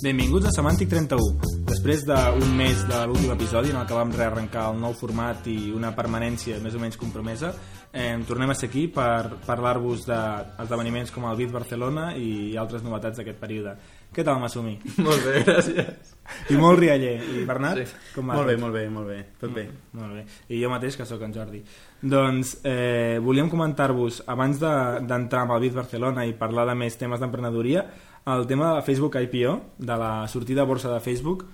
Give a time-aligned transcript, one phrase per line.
[0.00, 1.48] Benvinguts a Semàntic 31.
[1.68, 5.72] Després d'un mes de l'últim episodi en el que vam rearrencar el nou format i
[5.76, 7.50] una permanència més o menys compromesa,
[7.92, 13.20] eh, tornem a ser aquí per parlar-vos d'esdeveniments com el Beat Barcelona i altres novetats
[13.20, 13.74] d'aquest període.
[14.10, 14.78] Què tal, Massumi?
[15.04, 16.14] Molt bé, gràcies.
[16.50, 17.16] I molt rialler.
[17.20, 17.82] I Bernat?
[17.84, 18.00] Sí.
[18.14, 18.38] Com va?
[18.38, 19.18] Molt bé, molt bé, molt bé.
[19.38, 19.64] Tot bé.
[19.98, 20.24] Molt bé.
[20.54, 21.60] I jo mateix, que sóc en Jordi.
[22.02, 26.96] Doncs eh, volíem comentar-vos, abans de- d'entrar amb el Beat Barcelona i parlar de més
[26.98, 27.84] temes d'emprenedoria,
[28.26, 31.46] el tema de la Facebook IPO, de la sortida a borsa de Facebook,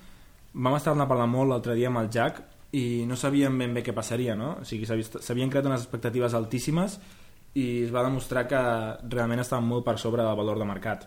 [0.52, 2.42] vam estar-ne parlant molt l'altre dia amb el Jack
[2.76, 4.56] i no sabíem ben bé què passaria, no?
[4.62, 6.98] O sigui, s'havien creat unes expectatives altíssimes
[7.56, 8.62] i es va demostrar que
[9.12, 11.06] realment estaven molt per sobre del valor de mercat.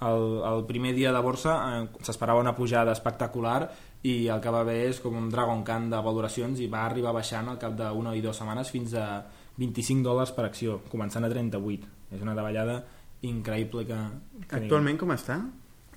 [0.00, 3.68] El, el primer dia de borsa eh, s'esperava una pujada espectacular
[4.08, 7.12] i el que va haver és com un Dragon Khan de valoracions i va arribar
[7.12, 9.08] baixant al cap d'una o dues setmanes fins a
[9.60, 11.90] 25 dòlars per acció, començant a 38.
[12.16, 12.80] És una davallada
[13.22, 13.98] increïble que...
[14.48, 15.40] que Actualment com està?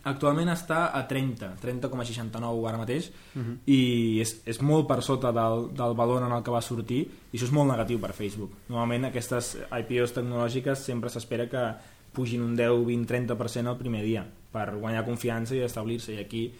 [0.03, 3.57] Actualment està a 30, 30,69 ara mateix, Uh -huh.
[3.65, 7.37] i és, és molt per sota del, del valor en el que va sortir, i
[7.37, 8.51] això és molt negatiu per Facebook.
[8.67, 11.75] Normalment aquestes IPOs tecnològiques sempre s'espera que
[12.11, 16.53] pugin un 10, 20, 30% el primer dia, per guanyar confiança i establir-se, i aquí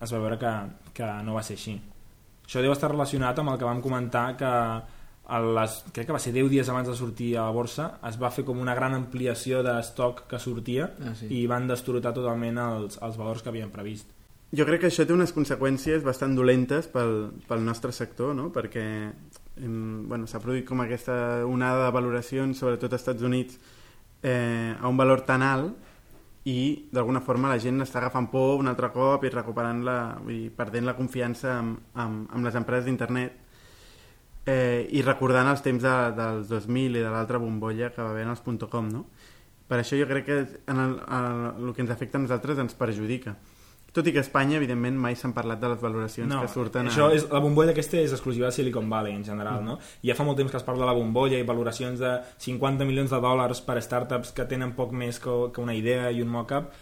[0.00, 0.52] es va veure que,
[0.92, 1.80] que no va ser així.
[2.44, 4.52] Això deu estar relacionat amb el que vam comentar que
[5.26, 8.18] a les, crec que va ser 10 dies abans de sortir a la borsa es
[8.20, 11.30] va fer com una gran ampliació d'estoc que sortia Ah, sí.
[11.32, 14.10] i van destorotar totalment els, els valors que havien previst.
[14.54, 18.50] Jo crec que això té unes conseqüències bastant dolentes pel, pel nostre sector, no?
[18.54, 18.84] perquè
[19.56, 21.16] em, bueno, s'ha produït com aquesta
[21.48, 23.58] onada de valoracions, sobretot als Estats Units,
[24.22, 25.90] eh, a un valor tan alt
[26.44, 29.96] i d'alguna forma la gent està agafant por un altre cop i recuperant la,
[30.28, 33.40] i perdent la confiança amb, amb, amb les empreses d'internet
[34.46, 38.26] eh, i recordant els temps de, dels 2000 i de l'altra bombolla que va haver
[38.26, 39.06] en els .com, no?
[39.68, 42.76] Per això jo crec que en el, el, el que ens afecta a nosaltres ens
[42.76, 43.38] perjudica.
[43.94, 46.90] Tot i que a Espanya, evidentment, mai s'han parlat de les valoracions No, que surten
[46.90, 47.14] això a...
[47.14, 49.76] és, la bombolla aquesta és exclusiva de Silicon Valley en general, no?
[50.02, 52.88] I ja fa molt temps que es parla de la bombolla i valoracions de 50
[52.88, 56.32] milions de dòlars per startups que tenen poc més que, que una idea i un
[56.34, 56.74] mock-up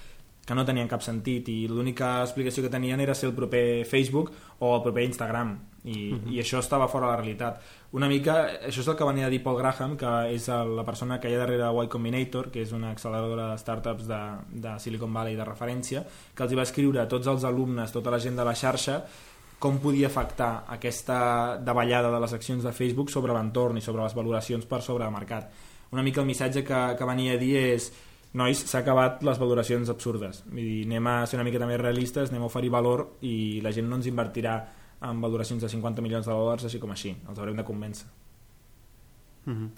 [0.47, 4.33] que no tenien cap sentit i l'única explicació que tenien era ser el proper Facebook
[4.59, 5.53] o el proper Instagram
[5.85, 7.61] i, i això estava fora de la realitat
[7.93, 8.37] una mica,
[8.69, 11.29] això és el que venia a dir Paul Graham que és el- la persona que
[11.29, 14.21] hi ha darrere de Y Combinator que és una acceleradora de startups de,
[14.63, 16.05] de Silicon Valley de referència
[16.35, 19.03] que els hi va escriure a tots els alumnes, tota la gent de la xarxa
[19.59, 24.15] com podia afectar aquesta davallada de les accions de Facebook sobre l'entorn i sobre les
[24.15, 25.53] valoracions per sobre de mercat.
[25.93, 27.93] Una mica el missatge que, que venia a dir és
[28.35, 30.43] nois, s'ha acabat les valoracions absurdes.
[30.49, 33.71] Vull dir, anem a ser una mica també realistes, anem a oferir valor i la
[33.71, 34.57] gent no ens invertirà
[35.03, 37.15] en valoracions de 50 milions de dòlars així com així.
[37.29, 38.07] Els haurem de convèncer.
[39.47, 39.73] Mhm.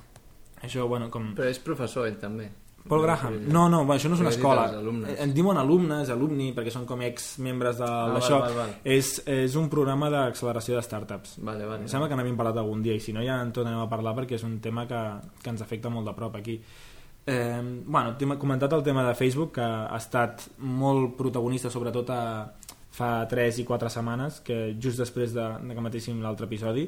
[0.65, 1.35] Això, bueno, com...
[1.37, 2.51] Però és professor, ell, també.
[2.89, 3.37] Paul Graham.
[3.49, 4.67] No, no, això no és una escola.
[4.69, 5.17] alumnes.
[5.21, 8.41] En diuen alumnes, alumni, perquè són com ex-membres val, d'això.
[8.43, 8.75] val, val.
[8.85, 11.39] És, és un programa d'acceleració de startups.
[11.41, 11.87] Vale, vale.
[11.87, 14.13] Em sembla que n'havíem parlat algun dia i si no ja en tornarem a parlar
[14.19, 15.01] perquè és un tema que,
[15.41, 16.59] que ens afecta molt de prop aquí.
[17.25, 22.21] Eh, bueno, hem comentat el tema de Facebook que ha estat molt protagonista sobretot a,
[22.95, 26.85] fa 3 i 4 setmanes que just després de, de que matéssim l'altre episodi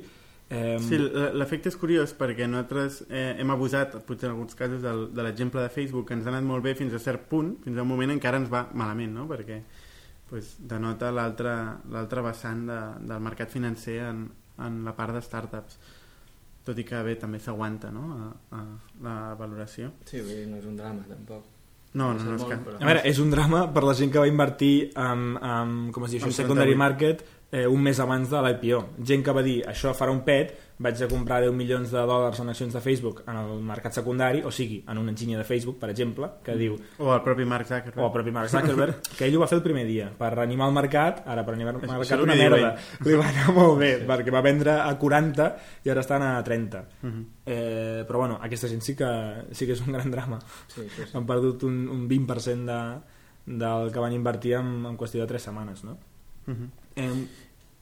[0.50, 0.98] eh, Sí,
[1.34, 5.64] l'efecte és curiós perquè nosaltres eh, hem abusat, potser en alguns casos, del, de l'exemple
[5.64, 7.90] de Facebook, que ens ha anat molt bé fins a cert punt, fins a un
[7.90, 9.26] moment en què ara ens va malament, no?
[9.30, 9.60] perquè
[10.30, 11.56] pues, denota l'altre
[11.90, 12.80] l'altre vessant de,
[13.10, 14.26] del mercat financer en,
[14.62, 15.80] en la part de startups
[16.66, 18.06] tot i que bé, també s'aguanta no?
[18.14, 18.62] a, a
[19.02, 21.55] la valoració Sí, vull dir, no és un drama, tampoc.
[21.96, 22.58] No, No no, és que...
[22.76, 26.12] A veure, és un drama per la gent que va invertir en, en com es
[26.14, 26.76] diu, En això, secondary secondary.
[26.84, 28.80] market eh, un mes abans de l'IPO.
[29.06, 32.40] Gent que va dir, això farà un pet, vaig a comprar 10 milions de dòlars
[32.42, 35.78] en accions de Facebook en el mercat secundari, o sigui, en una enginyer de Facebook,
[35.80, 39.24] per exemple, que diu, o el propi Mark Zuckerberg o el propi Mark Zuckerberg, que
[39.24, 41.80] ell ho va fer el primer dia, per reanimar el mercat, ara per animar el
[41.86, 42.74] mercat una merda,
[43.06, 45.48] li va anar molt bé, perquè va vendre a 40
[45.86, 46.84] i ara estan a 30.
[47.02, 47.24] Mhm.
[47.46, 49.08] Eh, però bueno, aquesta gent sí que,
[49.52, 51.12] sí que és un gran drama Sí, sí, sí.
[51.14, 52.78] han perdut un, un 20% de,
[53.46, 55.96] del que van invertir en, en qüestió de 3 setmanes no?
[56.46, 56.85] Mhm.
[56.96, 57.10] Eh,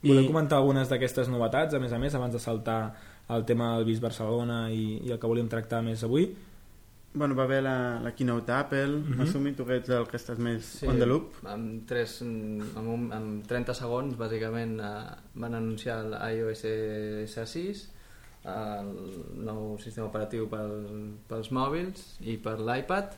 [0.02, 2.80] I- volem comentar algunes d'aquestes novetats a més a més abans de saltar
[3.28, 6.28] al tema del Bis Barcelona i, i el que volíem tractar més avui
[7.16, 9.20] Bueno, va haver la, la keynote d'Apple, mm.
[9.20, 9.54] -hmm.
[9.54, 11.34] tu que ets el que estàs més Sí, on the loop.
[11.46, 16.64] Amb, tres, amb, un, amb 30 segons, bàsicament, eh, van anunciar l'iOS
[17.30, 17.86] S6,
[18.44, 18.90] el
[19.44, 20.72] nou sistema operatiu pel,
[21.28, 23.14] pels mòbils i per l'iPad.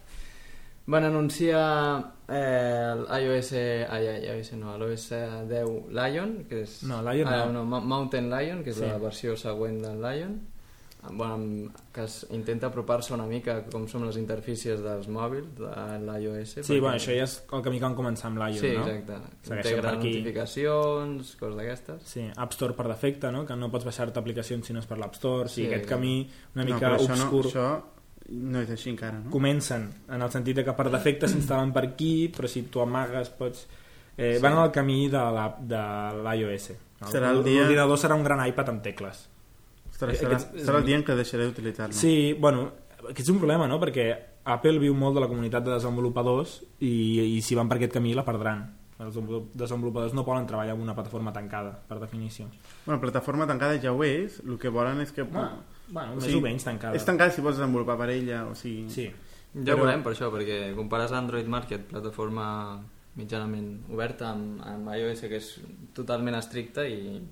[0.86, 3.52] Van anunciar eh, l'iOS,
[3.90, 6.82] ai, ai, iOS no, l'OS 10 Lion, que és...
[6.86, 7.52] No, Lion ah, no.
[7.52, 7.64] no.
[7.64, 8.84] Mo- Mountain Lion, que és Sí.
[8.86, 10.36] la versió següent del Lion.
[11.08, 15.68] bueno, que es intenta apropar-se una mica com són les interfícies dels mòbils de
[16.02, 16.48] l'iOS.
[16.56, 18.86] Sí, perquè- bueno, això ja és el camí que van començar amb l'iOS, Sí, no?
[18.88, 19.12] exacte.
[19.42, 20.10] Segueixen Integra aquí.
[20.16, 22.02] notificacions, coses d'aquestes.
[22.02, 23.44] Sí, App Store per defecte, no?
[23.46, 25.94] que no pots baixar-te aplicacions si no és per l'App Store, sigui, Sí, aquest exacte.
[25.94, 27.44] camí una no, mica això obscur.
[27.44, 27.82] no, això
[28.28, 29.30] no és així encara, no?
[29.30, 33.30] Comencen, en el sentit de que per defecte s'instal·len per aquí, però si tu amagues
[33.30, 33.66] pots...
[34.16, 34.42] Eh, Sí.
[34.42, 35.80] Van al camí de la- de
[36.24, 36.70] l'iOS.
[37.12, 39.28] Serà el dia- serà un gran iPad amb tecles.
[39.92, 41.92] Serà, Eh, serà, aquests- serà el dia en què deixaré d'utilitzar-lo.
[41.94, 42.70] Sí, bueno,
[43.02, 43.78] aquest és un problema, no?
[43.78, 47.92] Perquè Apple viu molt de la comunitat de desenvolupadors i, i si van per aquest
[47.92, 48.64] camí la perdran.
[48.98, 49.14] Els
[49.52, 52.46] desenvolupadors no poden treballar en una plataforma tancada, per definició.
[52.86, 55.22] Bueno, plataforma tancada ja ho és, el que volen és que...
[55.22, 56.96] Bueno, bueno o més sigui, o menys tancada.
[56.98, 58.88] És tancada si vols desenvolupar per ella, o sigui...
[58.90, 59.06] Sí.
[59.56, 62.46] Ja Però- veurem per això, perquè compares Android Market, plataforma
[63.16, 65.50] mitjanament oberta, amb, amb iOS, que és
[65.96, 67.22] totalment estricta, i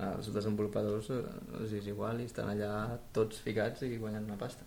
[0.00, 1.18] els desenvolupadors eh,
[1.60, 4.64] els és igual i estan allà tots ficats i guanyant una pasta.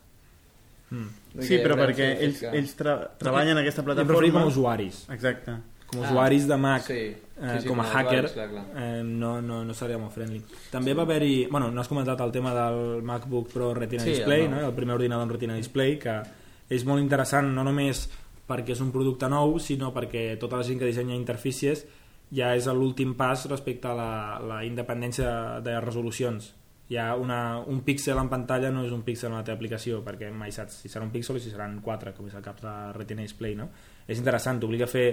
[0.91, 1.41] Mm.
[1.41, 4.43] Sí, però perquè ells, que- ells tra treballen en aquesta plataforma...
[4.43, 5.07] a usuaris.
[5.09, 5.55] Exacte.
[5.87, 8.33] Com a Ah, usuaris de Mac, sí, eh, sí, sí, com a com hacker, usuaris,
[8.33, 8.65] clar, clar.
[8.83, 10.41] eh, no, no, no seria molt friendly.
[10.71, 11.47] També va haver-hi...
[11.51, 14.59] Bueno, no has comentat el tema del MacBook Pro Retina Sí, Display, el no?
[14.67, 16.21] el primer ordinador amb Retina Display, que
[16.69, 18.07] és molt interessant no només
[18.49, 21.85] perquè és un producte nou, sinó perquè tota la gent que dissenya interfícies
[22.33, 24.11] ja és l'últim pas respecte a la,
[24.41, 26.51] la independència de resolucions.
[26.97, 30.29] Ha una, un píxel en pantalla no és un píxel en la teva aplicació, perquè
[30.33, 32.73] mai saps si serà un píxel o si seran quatre, com és el cap de
[32.93, 33.55] Retina Display.
[33.57, 33.69] No?
[34.07, 35.07] És interessant, t'obliga a fer,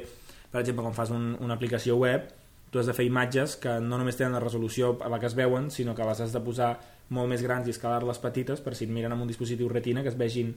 [0.52, 2.28] per exemple, quan fas un, una aplicació web,
[2.70, 5.34] tu has de fer imatges que no només tenen la resolució a la que es
[5.36, 6.74] veuen, sinó que les has de posar
[7.12, 10.08] molt més grans i escalar-les petites per si et miren amb un dispositiu retina que
[10.12, 10.54] es vegin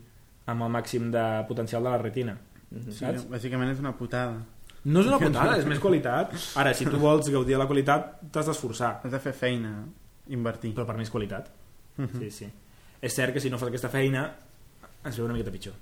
[0.48, 2.38] amb el màxim de potencial de la retina.
[2.70, 2.86] Mhm.
[2.92, 3.26] Sí, Saps?
[3.30, 4.44] bàsicament és una putada.
[4.86, 6.32] No és una putada, és més qualitat.
[6.56, 9.86] Ara, si tu vols gaudir de la qualitat, t'has d'esforçar, Has de fer feina,
[10.30, 10.74] invertir.
[10.76, 11.50] però per més qualitat.
[11.98, 12.20] Mhm.
[12.20, 12.48] Sí, sí.
[13.02, 14.30] És cert que si no fas aquesta feina
[15.04, 15.74] es veu una miqueta pitjor.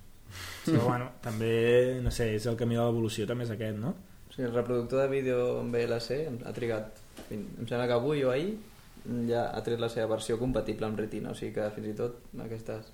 [0.65, 3.93] Però bueno, també, no sé, és el camí de l'evolució, també és aquest, no?
[4.33, 6.97] Sigui, el reproductor de vídeo en VLC ha trigat,
[7.29, 8.55] fin- em sembla que avui o ahir
[9.27, 12.21] ja ha tret la seva versió compatible amb Retina, o sigui que fins i tot
[12.41, 12.87] aquestes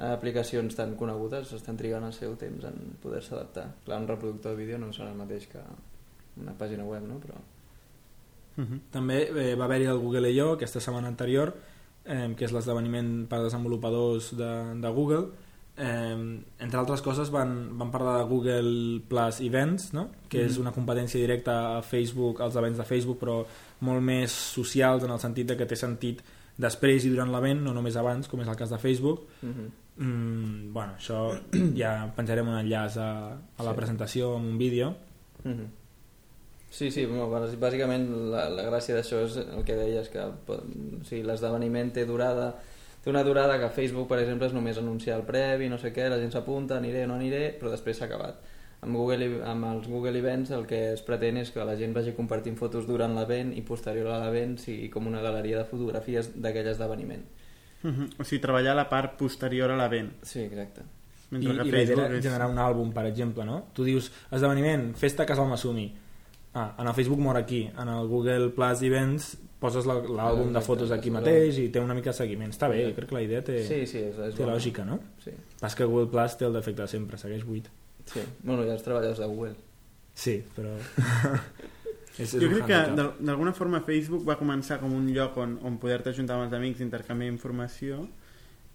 [0.00, 3.66] aplicacions tan conegudes estan trigant el seu temps en poder-se adaptar.
[3.84, 5.60] Clar, un reproductor de vídeo no serà el mateix que
[6.40, 7.18] una pàgina web, no?
[7.20, 7.40] Però...
[8.60, 8.78] Mhm.
[8.92, 10.52] També eh, va haver-hi el Google I.O.
[10.54, 11.52] aquesta setmana anterior,
[12.04, 15.28] eh, que és l'esdeveniment per a desenvolupadors de, de Google.
[15.82, 20.10] Eh, entre altres coses van, van parlar de Google Plus Events, no?
[20.28, 20.60] que és Mhm.
[20.60, 23.46] una competència directa a Facebook, als events de Facebook, però
[23.80, 26.20] molt més socials en el sentit de que té sentit
[26.58, 29.22] després i durant l'event, no només abans, com és el cas de Facebook.
[29.40, 29.70] Mhm.
[29.96, 31.40] Mm, bueno, això
[31.76, 33.10] ja penjarem un enllaç a,
[33.56, 33.76] a la Sí.
[33.76, 34.94] presentació amb un vídeo.
[35.44, 35.66] Mhm.
[36.70, 40.60] Sí, sí, bueno, bàs- bàsicament la, la gràcia d'això és el que deies, que o
[41.04, 42.54] sigui, l'esdeveniment té durada
[43.02, 46.08] té una durada que Facebook, per exemple, és només anunciar el previ, no sé què,
[46.10, 48.40] la gent s'apunta, aniré o no aniré, però després s'ha acabat.
[48.82, 51.92] Amb, Google, i- amb els Google Events el que es pretén és que la gent
[51.94, 56.30] vagi compartint fotos durant l'event i posterior a l'event sigui com una galeria de fotografies
[56.40, 57.24] d'aquell esdeveniment.
[57.82, 58.10] Mhm.
[58.18, 60.12] O sigui, treballar la part posterior a l'event.
[60.22, 60.80] Sí, exacte.
[60.80, 62.24] I, Mentre que i la era és...
[62.24, 63.66] generar un àlbum, per exemple, no?
[63.72, 65.94] Tu dius, esdeveniment, festa a casa al Massumi.
[66.54, 67.70] Ah, en el Facebook mor aquí.
[67.78, 71.78] En el Google Plus Events poses la- l'àlbum de Exacte, fotos aquí mateix i té
[71.80, 72.50] una mica de seguiment.
[72.50, 74.54] Està bé, jo crec que la idea té, Sí, sí, és, és té bona.
[74.56, 74.98] lògica, no?
[75.22, 75.30] Sí,
[75.60, 77.68] Pas que Google Plus té el defecte de sempre, segueix buit.
[78.06, 78.20] sí.
[78.42, 79.54] Bueno, ja els treballadors de Google.
[80.14, 80.72] Sí, però...
[82.18, 82.80] és, és Jo crec que
[83.20, 86.80] d'alguna forma Facebook va començar com un lloc on, on poder-te ajuntar amb els amics
[86.80, 88.08] i intercanviar informació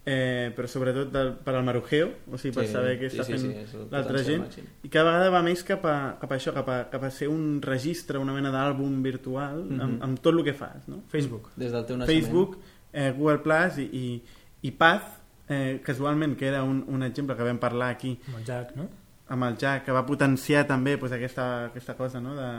[0.05, 3.25] eh, però sobretot del, per al marujeo o sigui, per Sí, saber què sí, està
[3.25, 4.67] sí, fent sí, el l'altra gent màxim.
[4.85, 7.27] i cada vegada va més cap a, cap a això cap a, cap a ser
[7.31, 9.81] un registre, una mena d'àlbum virtual Mhm.
[9.81, 11.01] amb, amb tot el que fas no?
[11.09, 11.49] Facebook.
[11.55, 12.21] Des del teu naixement.
[12.23, 12.57] Facebook,
[12.93, 14.21] eh, Google Plus i, i,
[14.61, 18.45] i Path eh, casualment que era un, un exemple que vam parlar aquí Amb el
[18.45, 18.87] Jack, no?
[19.27, 22.35] amb el Jack, que va potenciar també pues, aquesta, aquesta cosa no?
[22.35, 22.51] de,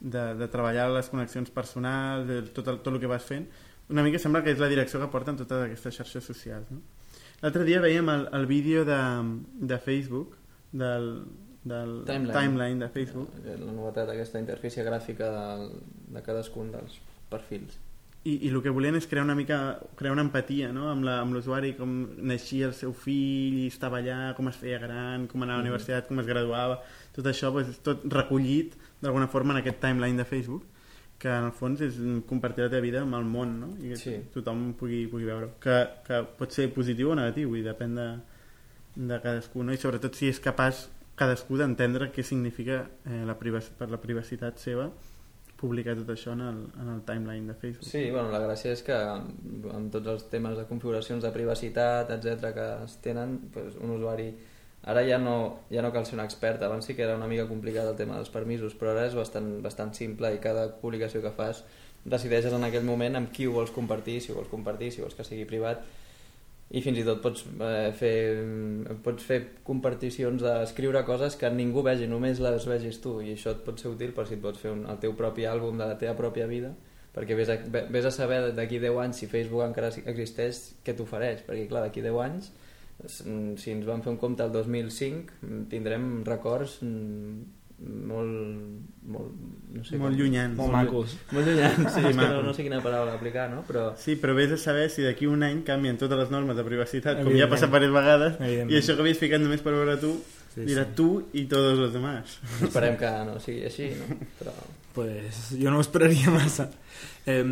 [0.00, 3.48] de, de treballar les connexions personals, de tot, el, tot el que vas fent.
[3.90, 6.70] Una mica sembla que és la direcció que porten totes aquestes xarxes socials.
[6.70, 6.80] No?
[7.42, 8.98] L'altre dia veiem el, el vídeo de,
[9.66, 10.36] de Facebook,
[10.72, 11.24] del,
[11.64, 12.32] del Timeline.
[12.38, 15.70] timeline de Facebook, Eh, La novetat, aquesta interfície gràfica de,
[16.14, 17.78] de cadascun dels perfils.
[18.24, 20.84] i, i el que volien és crear una mica crear una empatia no?
[20.92, 21.02] amb
[21.34, 21.90] l'usuari com
[22.22, 25.62] naixia el seu fill i estava allà, com es feia gran com anava a la
[25.64, 25.72] Mhm.
[25.72, 26.76] universitat, com es graduava
[27.12, 30.62] tot això pues, és tot recollit d'alguna forma en aquest timeline de Facebook
[31.22, 33.68] que en el fons és compartir la teva vida amb el món no?
[33.78, 34.16] i que Sí.
[34.34, 35.76] tothom pugui, pugui veure que,
[36.06, 38.08] que pot ser positiu o negatiu i depèn de,
[38.96, 39.72] de cadascú no?
[39.72, 44.90] i sobretot si és capaç cadascú d'entendre què significa eh, la per la privacitat seva
[45.62, 47.86] publicar tot això en el, en el timeline de Facebook.
[47.86, 52.50] Sí, bueno, la gràcia és que amb tots els temes de configuracions de privacitat, etc
[52.56, 54.32] que es tenen, pues, un usuari
[54.82, 57.46] ara ja no, ja no cal ser un expert, abans sí que era una mica
[57.46, 61.30] complicat el tema dels permisos, però ara és bastant, bastant simple i cada publicació que
[61.36, 61.62] fas
[62.04, 65.14] decideixes en aquell moment amb qui ho vols compartir, si ho vols compartir, si vols
[65.14, 65.84] que sigui privat.
[66.72, 68.14] I fins i tot pots eh, fer,
[69.04, 73.18] pots fer comparticions d'escriure coses que ningú vegi, només les vegis tu.
[73.20, 75.44] I això et pot ser útil per si et pots fer un, el teu propi
[75.46, 76.72] àlbum de la teva pròpia vida
[77.12, 77.58] perquè vés a,
[77.92, 81.42] vés a saber d'aquí 10 anys si Facebook encara existeix què t'ofereix.
[81.44, 82.48] Perquè clar, d'aquí 10 anys
[83.08, 86.78] si ens vam fer un compte el 2005 tindrem records
[87.82, 88.34] molt,
[89.10, 89.30] molt,
[89.74, 90.54] no sé molt llunyans.
[90.58, 91.16] Molt macos.
[91.32, 93.62] Molt llunyans, sí, que no, no sé quina paraula aplicar, no?
[93.68, 93.88] Però...
[93.98, 97.22] Sí, però vés a saber si d'aquí un any canvien totes les normes de privacitat,
[97.24, 100.14] com ja passa diverses vegades, i això que havies ficat només per veure tu,
[100.54, 100.94] sí, dirà sí.
[100.98, 102.38] tu i tots els demás.
[102.62, 104.20] Esperem que no sigui així, no?
[104.40, 104.54] Però...
[104.92, 106.68] Pues jo no ho esperaria massa.
[107.24, 107.44] Eh,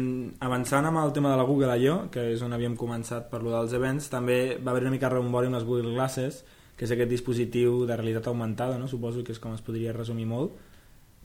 [0.45, 3.55] avançant amb el tema de la Google I.O., que és on havíem començat per lo
[3.55, 6.43] dels events, també va haver una mica rebombori amb les Google Glasses,
[6.77, 8.89] que és aquest dispositiu de realitat augmentada, no?
[8.89, 10.61] suposo que és com es podria resumir molt.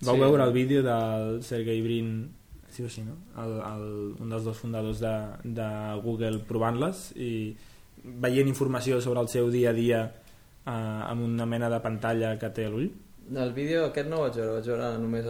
[0.03, 0.24] Vau sí.
[0.24, 2.10] veure el vídeo del Sergey Brin,
[2.72, 3.15] sí o sí, no?
[3.39, 3.86] El, el,
[4.20, 5.70] un dels dos fundadors de, de
[6.03, 7.32] Google provant-les i
[8.03, 10.01] veient informació sobre el seu dia a dia
[10.66, 12.92] eh, amb una mena de pantalla que té a l'ull.
[13.26, 15.26] El vídeo aquest no vaig veure, vaig veure només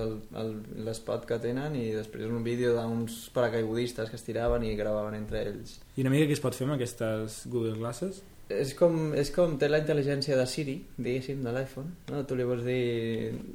[0.84, 5.46] l'espot que tenen i després un vídeo d'uns paracaigudistes que es tiraven i gravaven entre
[5.48, 5.77] ells.
[5.96, 8.24] I una mica què es pot fer amb aquestes Google Glasses?
[8.50, 11.94] és com, és com té la intel·ligència de Siri, diguéssim, de l'iPhone.
[12.12, 12.22] No?
[12.30, 12.82] Tu li vols dir...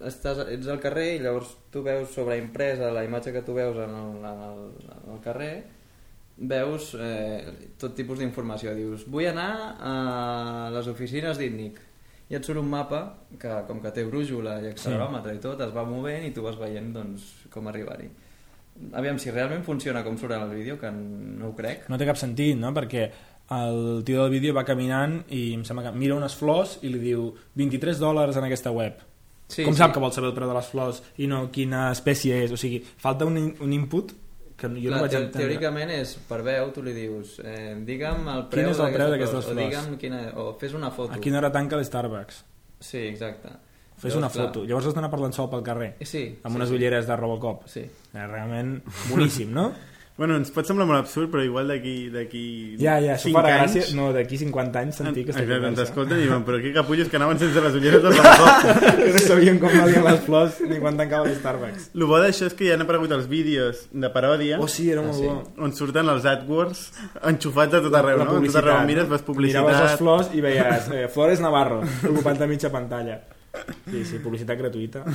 [0.07, 3.95] Estàs, ets al carrer i llavors tu veus sobreimpresa la imatge que tu veus en
[4.01, 4.65] el, en el,
[4.97, 5.53] en el carrer,
[6.41, 8.73] veus eh, tot tipus d'informació.
[8.77, 9.95] Dius, vull anar a
[10.75, 11.81] les oficines d'ITNIC.
[12.31, 13.01] I et surt un mapa
[13.43, 15.41] que, com que té brújula i acceleròmetre sí.
[15.41, 18.07] i tot, es va movent i tu vas veient doncs, com arribar-hi.
[18.97, 21.89] Aviam, si realment funciona com surt en el vídeo, que no ho crec.
[21.91, 22.71] No té cap sentit, no?
[22.77, 23.09] Perquè
[23.51, 27.01] el tio del vídeo va caminant i em sembla que mira unes flors i li
[27.03, 29.01] diu 23 dòlars en aquesta web
[29.51, 29.81] sí, com sí.
[29.81, 32.59] sap que vol saber el preu de les flors i no quina espècie és o
[32.61, 34.15] sigui, falta un, un input
[34.61, 38.29] que jo Clar, no vaig entendre teòricament és per veu, tu li dius eh, digue'm
[38.35, 41.17] el preu, quin és el preu d'aquestes flors, o, digue'm quina, o fes una foto
[41.17, 42.43] a quina hora tanca l'Starbucks
[42.79, 43.55] sí, exacte
[44.01, 44.49] fes una clar.
[44.49, 46.79] foto, llavors has d'anar parlant sol pel carrer sí, amb sí, unes sí.
[46.79, 47.85] ulleres de Robocop sí.
[47.85, 48.79] eh, realment
[49.11, 49.71] boníssim, no?
[50.21, 52.41] Bueno, ens pot semblar molt absurd, però igual d'aquí d'aquí
[52.77, 53.73] ja, ja, això farà anys...
[53.73, 53.95] gràcia.
[53.97, 55.71] No, d'aquí 50 anys sentir aquesta Exacte, conversa.
[55.71, 58.67] Ens escolten i diuen, però què capullos que anaven sense les ulleres del cop.
[58.99, 61.89] que no sabien com valien les flors ni quan tancava l'Starbucks.
[61.97, 65.07] El bo d'això és que ja han aparegut els vídeos de paròdia oh, sí, era
[65.09, 65.33] molt ah, sí.
[65.33, 65.65] bo.
[65.65, 66.85] on surten els AdWords
[67.33, 68.37] enxufats a tot arreu, la, la no?
[68.45, 69.65] A tot arreu mires, vas publicitat...
[69.65, 71.81] Miraves les flors i veies eh, Flores Navarro,
[72.13, 73.23] ocupant a mitja pantalla.
[73.89, 75.09] Sí, sí, publicitat gratuïta.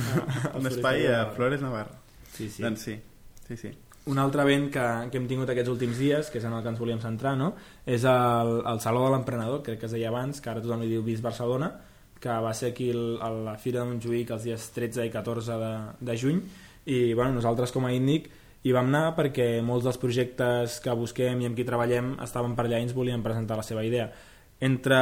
[0.58, 1.94] Un espai a Flores Navarro.
[2.34, 2.66] Sí, sí.
[2.66, 2.98] Doncs sí,
[3.46, 6.54] sí, sí un altre event que, que hem tingut aquests últims dies, que és en
[6.54, 7.50] el que ens volíem centrar, no?
[7.82, 10.92] és el, el Saló de l'Emprenedor, crec que es deia abans, que ara tothom li
[10.92, 11.72] diu Vis Barcelona,
[12.22, 15.56] que va ser aquí el, a la Fira de Montjuïc els dies 13 i 14
[15.62, 15.72] de,
[16.06, 16.38] de juny,
[16.86, 18.30] i bueno, nosaltres com a Índic
[18.62, 22.68] hi vam anar perquè molts dels projectes que busquem i amb qui treballem estaven per
[22.68, 24.06] allà i ens volien presentar la seva idea.
[24.62, 25.00] Entre,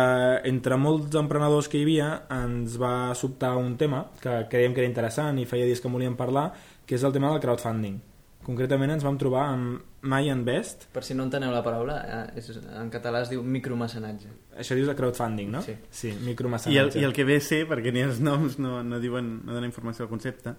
[0.48, 2.08] entre molts emprenedors que hi havia
[2.40, 6.16] ens va sobtar un tema que creiem que era interessant i feia dies que volíem
[6.16, 6.48] parlar,
[6.88, 8.00] que és el tema del crowdfunding
[8.44, 10.88] Concretament ens vam trobar amb My and Best.
[10.92, 14.32] Per si no enteneu la paraula, eh, és, en català es diu micromecenatge.
[14.60, 15.62] Això dius de crowdfunding, no?
[15.64, 15.76] Sí.
[15.90, 16.76] Sí, micromecenatge.
[16.76, 19.38] I el, I el que ve a ser, perquè ni els noms no, no diuen,
[19.46, 20.58] no donen informació del concepte,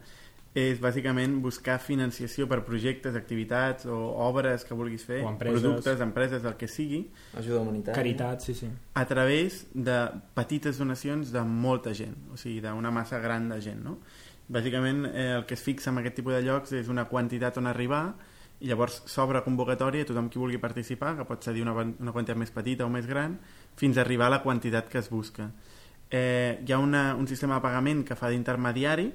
[0.55, 5.59] és bàsicament buscar financiació per projectes, activitats o obres que vulguis fer, o empreses.
[5.61, 7.01] productes, empreses, el que sigui.
[7.35, 7.97] Ajuda humanitària.
[7.99, 8.69] Caritat, sí, sí.
[8.95, 9.97] A través de
[10.33, 13.99] petites donacions de molta gent, o sigui, d'una massa gran de gent, no?
[14.47, 17.69] Bàsicament eh, el que es fixa en aquest tipus de llocs és una quantitat on
[17.71, 18.03] arribar
[18.61, 22.39] i llavors s'obre convocatòria a tothom qui vulgui participar, que pot ser una, una quantitat
[22.39, 23.39] més petita o més gran,
[23.75, 25.49] fins a arribar a la quantitat que es busca.
[26.09, 29.09] Eh, hi ha una, un sistema de pagament que fa d'intermediari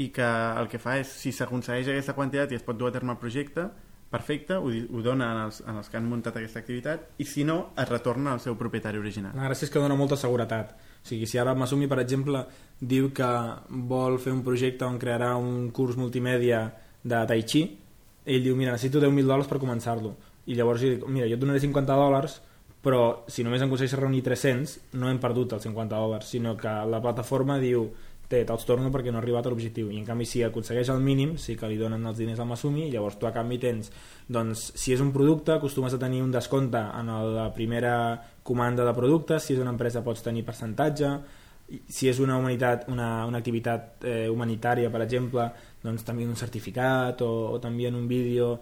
[0.00, 0.26] i que
[0.60, 3.18] el que fa és, si s'aconsegueix aquesta quantitat i es pot dur a terme el
[3.18, 3.66] projecte,
[4.10, 7.44] perfecte, ho, ho dona en els, en els que han muntat aquesta activitat i si
[7.46, 9.34] no, es retorna al seu propietari original.
[9.38, 12.44] La gràcia és que dona molta seguretat o sigui, si ara Masumi, per exemple,
[12.80, 13.28] diu que
[13.68, 16.66] vol fer un projecte on crearà un curs multimèdia
[17.02, 17.64] de Tai Chi,
[18.24, 20.14] ell diu, mira, necessito 10.000 dòlars per començar-lo.
[20.46, 22.40] I llavors jo dic, mira, jo et donaré 50 dòlars,
[22.84, 27.00] però si només aconsegueixes reunir 300, no hem perdut els 50 dòlars, sinó que la
[27.04, 27.88] plataforma diu,
[28.30, 29.90] té, te'ls torno perquè no ha arribat a l'objectiu.
[29.90, 32.88] I en canvi si aconsegueix el mínim sí que li donen els diners al Masumi
[32.92, 33.90] llavors tu a canvi tens
[34.30, 37.94] doncs si és un producte acostumes a tenir un descompte en la primera
[38.46, 41.14] comanda de productes si és una empresa pots tenir percentatge.
[41.86, 45.44] Si és una, humanitat, una, una activitat eh, humanitària, per exemple,
[45.84, 48.56] doncs t'envien un certificat o, o t'envien un vídeo.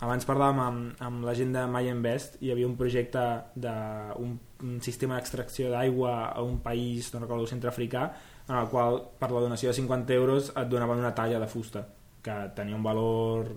[0.00, 4.78] Abans parlàvem amb, amb la gent de My Invest hi havia un projecte d'un un
[4.80, 8.06] sistema d'extracció d'aigua a un país, no recordo, centreafricà
[8.48, 11.86] en el qual per la donació de 50 euros et donaven una talla de fusta
[12.24, 13.48] que tenia un valor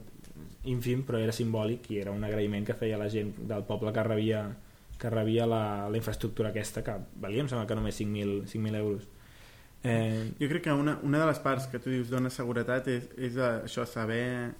[0.67, 4.03] ínfim però era simbòlic i era un agraïment que feia la gent del poble que
[4.03, 4.45] rebia,
[4.99, 9.07] que rebia la, la infraestructura aquesta que valia, em sembla que només 5.000 euros.
[9.83, 10.33] Eh...
[10.39, 13.37] jo crec que una, una de les parts que tu dius dona seguretat és, és
[13.37, 14.55] això, saber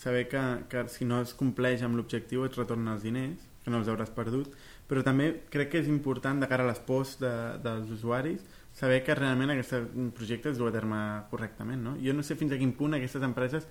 [0.00, 3.82] saber que, que si no es compleix amb l'objectiu et retornen els diners, que no
[3.82, 4.54] els hauràs perdut,
[4.88, 8.46] però també crec que és important de cara a les pors de, dels usuaris
[8.80, 9.74] saber que realment aquest
[10.16, 11.82] projecte es du a terme correctament.
[11.84, 11.96] No?
[12.00, 13.66] Jo no sé fins a quin punt aquestes empreses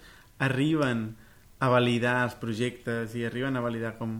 [0.45, 1.07] arriben
[1.59, 4.19] a validar els projectes i arriben a validar com,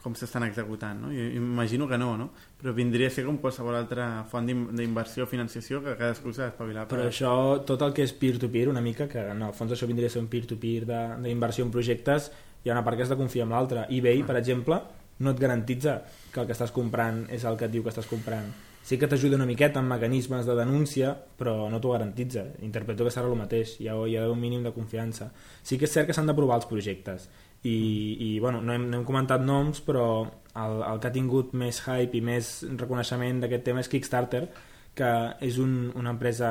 [0.00, 1.02] com s'estan executant.
[1.02, 1.10] No?
[1.10, 2.30] Jo imagino que no, no?
[2.60, 6.86] però vindria a ser com qualsevol altra font d'inversió o financiació que cadascú s'ha d'espavilar.
[6.94, 7.34] Però això,
[7.66, 10.14] tot el que és peer-to-peer, -peer, una mica, que en el fons això vindria a
[10.14, 12.30] ser un peer-to-peer -peer d'inversió en projectes,
[12.62, 13.86] hi ha una part que has de confiar en l'altra.
[13.90, 14.26] eBay, ah.
[14.26, 14.80] per exemple,
[15.18, 18.06] no et garantitza que el que estàs comprant és el que et diu que estàs
[18.06, 18.69] comprant.
[18.90, 22.42] Sí que t'ajuda una miqueta amb mecanismes de denúncia, però no t'ho garantitza.
[22.66, 25.28] Interpreto que serà el mateix, hi ha, hi ha un mínim de confiança.
[25.62, 27.28] Sí que és cert que s'han d'aprovar els projectes
[27.62, 31.52] i, i bueno, no hem, no hem comentat noms però el, el que ha tingut
[31.52, 34.46] més hype i més reconeixement d'aquest tema és Kickstarter
[34.96, 35.10] que
[35.44, 36.50] és un, una empresa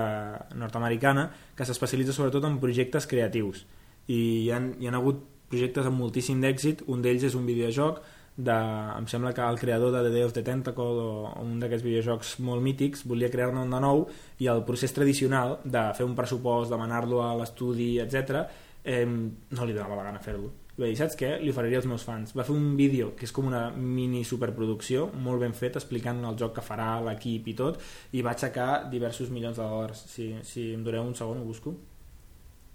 [0.55, 1.27] nord-americana
[1.57, 3.65] que s'especialitza sobretot en projectes creatius
[4.07, 8.03] i hi ha, hi ha hagut projectes amb moltíssim d'èxit un d'ells és un videojoc
[8.39, 8.55] de,
[8.95, 12.37] em sembla que el creador de The Day of the Tentacle o un d'aquests videojocs
[12.47, 14.05] molt mítics volia crear-ne un de nou
[14.39, 18.47] i el procés tradicional de fer un pressupost, demanar-lo a l'estudi, etc
[18.83, 21.33] eh, no li donava la gana fer-lo va dir, saps què?
[21.43, 22.31] Li oferiria als meus fans.
[22.37, 26.37] Va fer un vídeo que és com una mini superproducció, molt ben fet, explicant el
[26.39, 27.81] joc que farà, l'equip i tot,
[28.15, 30.05] i va aixecar diversos milions de dòlars.
[30.13, 31.75] Si, si em doneu un segon, ho busco.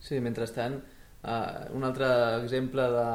[0.05, 0.77] Sí, mentrestant,
[1.25, 2.09] uh, un altre
[2.43, 3.09] exemple de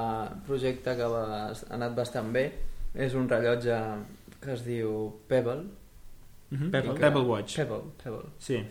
[0.47, 2.49] projecte que va, ha anat bastant bé
[2.93, 3.79] és un rellotge
[4.41, 5.63] que es diu Pebble.
[6.49, 6.71] Mm -hmm.
[6.71, 7.55] Pebble, que, Pebble Watch.
[7.55, 8.29] Pebble, Pebble.
[8.39, 8.63] Sí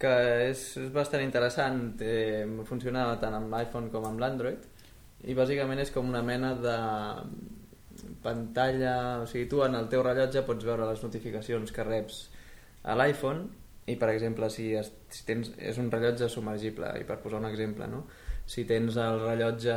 [0.00, 0.10] que
[0.48, 4.64] és, és bastant interessant eh, funciona tant amb l'iPhone com amb l'Android
[5.28, 6.76] i bàsicament és com una mena de
[8.24, 12.22] pantalla, o sigui, tu en el teu rellotge pots veure les notificacions que reps
[12.88, 13.44] a l'iPhone
[13.92, 17.50] i per exemple si, es, si tens, és un rellotge submergible i per posar un
[17.50, 18.06] exemple no?
[18.50, 19.74] Si tens el rellotge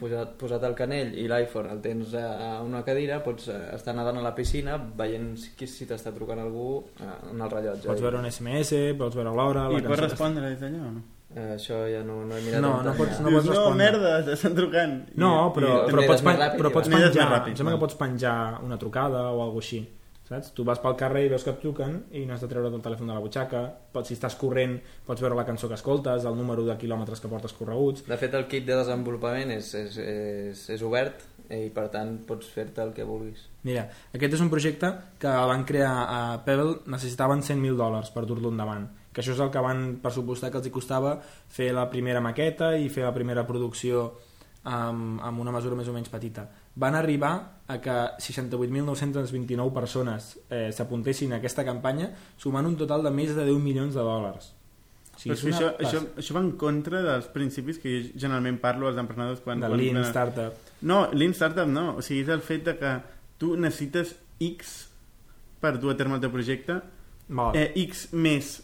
[0.00, 4.20] posat, posat al canell i l'iPhone el tens a una cadira pots eh, estar nedant
[4.20, 7.84] a la piscina veient si, si t'està trucant algú eh, en el rellotge.
[7.90, 11.02] Pots veure un SMS, pots veure l'hora i pots respondre des d'allà o no?
[11.34, 14.56] Eh, això ja no, no he mirat no, no pots, no pots no, merda, t'estan
[14.56, 14.96] trucant.
[15.20, 18.36] No, però, I, però, pots, ràpid, però pots penjar ràpid, em sembla que pots penjar
[18.64, 19.82] una trucada o alguna així
[20.28, 20.52] saps?
[20.56, 22.82] Tu vas pel carrer i veus que et truquen i no has de treure el
[22.84, 26.38] telèfon de la butxaca pots, si estàs corrent pots veure la cançó que escoltes el
[26.38, 30.66] número de quilòmetres que portes correguts de fet el kit de desenvolupament és, és, és,
[30.76, 33.84] és obert i per tant pots fer-te el que vulguis Mira,
[34.16, 38.88] aquest és un projecte que van crear a Pebble necessitaven 100.000 dòlars per dur-lo endavant
[39.14, 41.18] que això és el que van pressupostar que els hi costava
[41.52, 44.08] fer la primera maqueta i fer la primera producció
[44.64, 46.48] amb, amb una mesura més o menys petita.
[46.76, 47.34] Van arribar
[47.66, 53.46] a que 68.929 persones eh, s'apuntessin a aquesta campanya sumant un total de més de
[53.46, 54.50] 10 milions de dòlars.
[55.14, 58.90] O sigui, Però això, això, això va en contra dels principis que jo generalment parlo
[58.90, 59.62] als emprenedors quan...
[59.62, 60.10] De Lean quan...
[60.10, 60.74] Startup.
[60.82, 61.86] No, Lean Startup no.
[62.00, 62.96] O sigui, és el fet de que
[63.38, 64.74] tu necessites X
[65.62, 66.80] per dur a terme el teu projecte,
[67.54, 68.58] eh, X més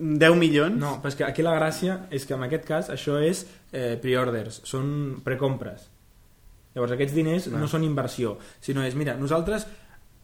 [0.00, 0.80] 10 milions?
[0.80, 3.96] No, però és que aquí la gràcia és que en aquest cas això és eh,
[4.00, 5.89] pre-orders, són precompres.
[6.74, 7.62] Llavors aquests diners no.
[7.64, 9.66] no són inversió, sinó és, mira, nosaltres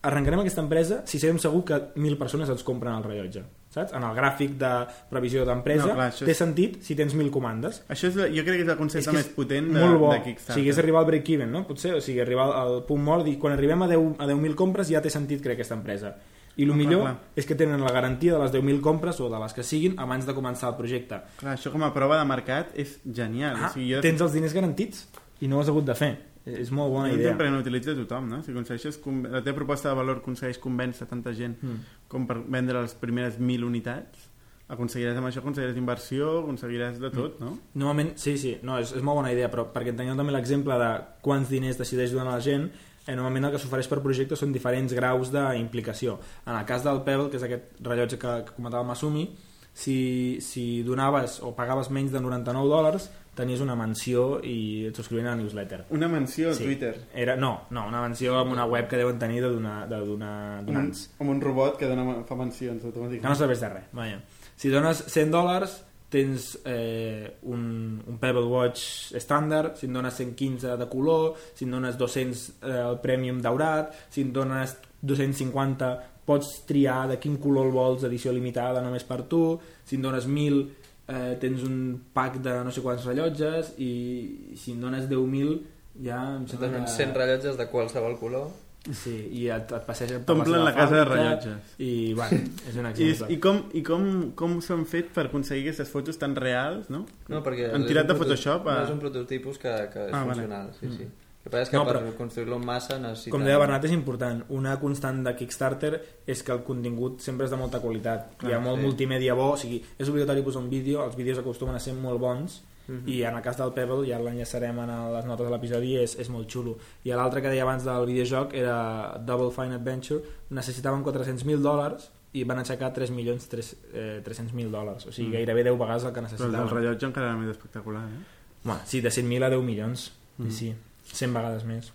[0.07, 3.43] arrencarem aquesta empresa si sabem segur que 1.000 persones ens compren el rellotge
[3.77, 3.93] saps?
[3.97, 4.71] En el gràfic de
[5.11, 6.39] previsió d'empresa no, té és...
[6.39, 7.81] sentit si tens 1.000 comandes.
[7.93, 10.13] Això és, jo crec que és el concepte és més potent de, molt bo.
[10.13, 10.55] de Kickstarter.
[10.55, 11.63] O sigui, és arribar al break-even, no?
[11.67, 14.91] Potser, o sigui, arribar al punt mort i quan arribem a 10.000 a 10 compres
[14.93, 16.15] ja té sentit crear aquesta empresa
[16.57, 17.35] i el no, millor clar, clar.
[17.37, 20.25] és que tenen la garantia de les 10.000 compres o de les que siguin abans
[20.25, 21.19] de començar el projecte.
[21.37, 23.59] Clar, això com a prova de mercat és genial.
[23.59, 24.01] Ah, o sigui, jo...
[24.01, 25.05] Tens els diners garantits
[25.45, 26.15] i no ho has hagut de fer.
[26.47, 27.33] És molt bona idea.
[27.33, 28.39] Sempre n'utilitza tothom, no?
[28.45, 31.93] Si aconsegueixes, la teva proposta de valor aconsegueix convèncer tanta gent mm.
[32.11, 34.29] com per vendre les primeres 1.000 unitats,
[34.71, 37.53] aconseguiràs amb això, aconseguiràs inversió, aconseguiràs de tot, no?
[37.79, 40.91] Normalment, sí, sí, no, és, és molt bona idea, però perquè entengueu també l'exemple de
[41.23, 42.67] quants diners decideix donar la gent,
[43.05, 46.17] eh, normalment el que s'ofereix per projecte són diferents graus d'implicació.
[46.45, 49.29] En el cas del Pebble, que és aquest rellotge que, que comentava el Masumi,
[49.77, 55.27] si, si donaves o pagaves menys de 99 dòlars tenies una menció i et subscrivien
[55.29, 55.83] a la newsletter.
[55.95, 56.63] Una menció a Sí.
[56.65, 56.95] Twitter.
[57.13, 60.59] Era, no, no, una menció amb una web que deuen tenir de donar, de donar
[60.59, 61.03] Amb un, donants.
[61.19, 63.35] amb un robot que dona, fa mencions Que no automàticament.
[63.37, 63.85] serveix de res.
[63.93, 64.19] Vaja.
[64.57, 70.77] Si dones 100 dòlars tens eh, un, un Pebble Watch estàndard, si en dones 115
[70.79, 75.89] de color, si en dones 200 eh, el Premium daurat, si en dones 250
[76.27, 80.25] pots triar de quin color el vols, edició limitada només per tu, si en dones
[80.27, 80.76] 1.000
[81.07, 81.79] eh, tens un
[82.13, 85.59] pack de no sé quants rellotges i si en dones 10.000
[86.05, 86.91] ja em sembla Donen que...
[86.91, 88.49] 100 rellotges de qualsevol color.
[88.87, 91.71] Sí, i et, et passegen per T'omplen seva la casa de rellotges.
[91.83, 92.37] i, bueno,
[92.69, 93.33] és un I, exemple.
[93.33, 94.05] i, com, i com,
[94.39, 97.01] com s'han fet per aconseguir aquestes fotos tan reals, no?
[97.27, 100.21] No, perquè Han tirat de Photoshop a- No és un prototipus que, que és Ah,
[100.23, 100.35] vale.
[100.45, 101.09] funcional, sí, sí.
[101.47, 103.31] El que passa és que No, per però- construir-lo en massa necessita...
[103.31, 104.43] Com deia Bernat, és important.
[104.49, 108.33] Una constant de Kickstarter és que el contingut sempre és de molta qualitat.
[108.43, 108.83] Hi ha Clar, molt sí.
[108.85, 112.19] multimèdia bo, o sigui, és obligatori posar un vídeo, els vídeos acostumen a ser molt
[112.19, 113.07] bons, Mhm.
[113.07, 116.29] i en el cas del Pebble, ja l'enllaçarem en les notes de l'episodi, és, és
[116.29, 116.77] molt xulo.
[117.03, 122.43] I l'altre que deia abans del videojoc era Double Fine Adventure, necessitaven 400.000 dòlars i
[122.45, 125.33] van aixecar 3.300.000 dòlars, o sigui, Mm.
[125.33, 126.59] gairebé 10 vegades el que Però el necessitaven.
[126.67, 128.23] del rellotge encara era més espectacular, eh?
[128.63, 130.43] Bueno, sí, de 100.000 a 10 milions, Mm.
[130.45, 130.51] mm.
[130.51, 130.75] sí,
[131.13, 131.93] 100 vegades més.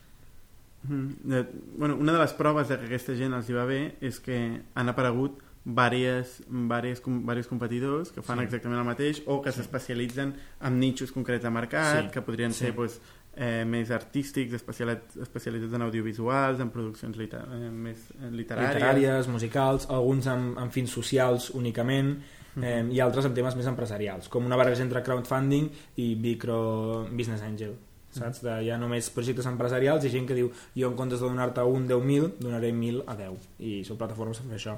[0.85, 1.09] Mm.
[1.31, 1.45] De,
[1.79, 4.37] bueno, una de les proves de que aquesta gent els hi va bé és que
[4.75, 8.45] han aparegut diverses, diverses, com, diversos competidors que fan Sí.
[8.49, 12.11] exactament el mateix o que s'especialitzen en nichos concrets de mercat Sí.
[12.11, 12.65] que podrien Sí.
[12.65, 13.01] ser pues,
[13.37, 18.75] eh, més artístics, especialitzats, en audiovisuals, en produccions liter eh, més eh, literàries.
[18.75, 22.19] literàries, musicals, alguns amb, amb fins socials únicament
[22.61, 27.41] eh, i altres amb temes més empresarials, com una barreja entre crowdfunding i micro business
[27.41, 27.77] angel
[28.13, 28.43] saps?
[28.45, 31.65] De, hi ha només projectes empresarials i gent que diu jo en comptes de donar-te
[31.65, 34.77] un 10.000 donaré 1.000 a 10 i són plataformes que fan això.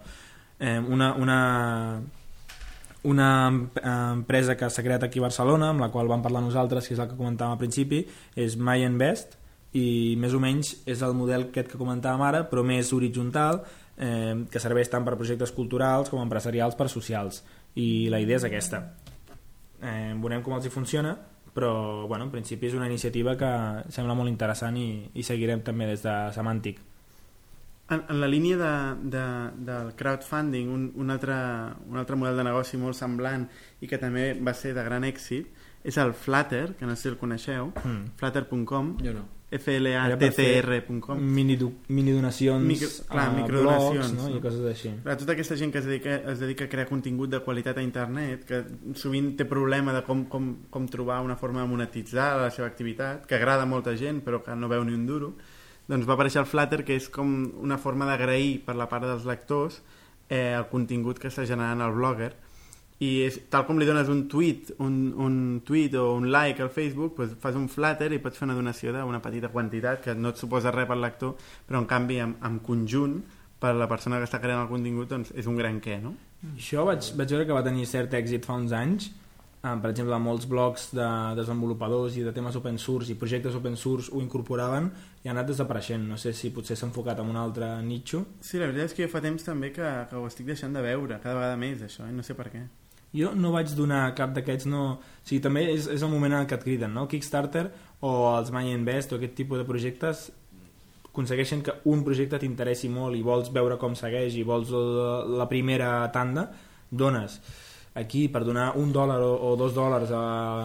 [0.59, 1.39] Eh, una, una
[3.05, 6.89] una em- empresa que s'ha creat aquí a Barcelona amb la qual vam parlar nosaltres
[6.89, 8.01] que és el que comentàvem al principi
[8.35, 9.37] és My Invest
[9.77, 13.61] i més o menys és el model aquest que comentàvem ara però més horitzontal
[13.99, 17.43] eh, que serveix tant per projectes culturals com empresarials per socials.
[17.75, 18.81] I la idea és aquesta.
[19.83, 21.17] Eh, veurem com els hi funciona
[21.55, 23.51] però bueno, en principi és una iniciativa que
[23.95, 26.83] sembla molt interessant i, i seguirem també des de Semàntic
[27.85, 28.75] En, en la línia de,
[29.13, 29.25] de,
[29.67, 31.35] del crowdfunding, un, un, altre,
[31.85, 33.45] un altre model de negoci molt semblant
[33.85, 35.51] i que també va ser de gran èxit
[35.85, 38.15] és el Flutter, que no sé si el coneixeu, mm.
[38.17, 39.27] flutter.com, Jo no.
[39.59, 41.19] Flattr.com.
[41.21, 44.29] mini, do, mini donacions Micro- clar, a microdonacions, blogs no?
[44.29, 44.37] no?
[44.37, 47.31] i coses així Clar, tota aquesta gent que es dedica, es dedica a crear contingut
[47.31, 48.63] de qualitat a internet, que
[48.99, 53.27] sovint té problema de com, com, com trobar una forma de monetitzar la seva activitat,
[53.27, 55.35] que agrada a molta gent però que no veu ni un duro,
[55.89, 59.27] doncs va aparèixer el Flutter, que és com una forma d'agrair per la part dels
[59.29, 59.83] lectors
[60.29, 62.33] eh, el contingut que està generant el blogger
[63.03, 66.71] i és, tal com li dones un tweet un, un tweet o un like al
[66.71, 70.31] Facebook doncs fas un flutter i pots fer una donació d'una petita quantitat que no
[70.31, 71.35] et suposa res per lector
[71.67, 73.19] però en canvi en, en conjunt
[73.59, 76.15] per la persona que està creant el contingut doncs és un gran què no?
[76.55, 80.21] Això vaig, vaig veure que va tenir cert èxit fa uns anys eh, per exemple
[80.23, 81.09] molts blogs de
[81.41, 84.87] desenvolupadors i de temes open source i projectes open source ho incorporaven
[85.25, 88.61] i ha anat desapareixent no sé si potser s'ha enfocat en un altre nicho Sí,
[88.63, 91.19] la veritat és que jo fa temps també que, que ho estic deixant de veure
[91.19, 92.15] cada vegada més això, eh?
[92.15, 92.67] no sé per què
[93.15, 94.85] jo no vaig donar cap d'aquests no...
[94.99, 97.07] o sigui, també és, és el moment en què et criden no?
[97.11, 97.69] Kickstarter
[98.05, 100.27] o els My Invest o aquest tipus de projectes
[101.09, 105.93] aconsegueixen que un projecte t'interessi molt i vols veure com segueix i vols la, primera
[106.15, 106.49] tanda
[106.91, 107.39] dones
[107.95, 110.25] aquí per donar un dòlar o, o dos dòlars a,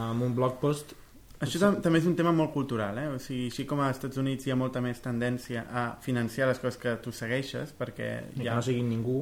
[0.10, 0.98] amb un blog post
[1.40, 3.06] Això tam també és un tema molt cultural, eh?
[3.14, 6.60] O sigui, així com als Estats Units hi ha molta més tendència a financiar les
[6.60, 9.22] coses que tu segueixes, perquè i hi que no siguin ningú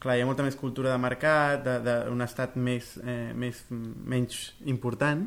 [0.00, 4.40] clar, hi ha molta més cultura de mercat, d'un estat més, eh, més, menys
[4.72, 5.26] important.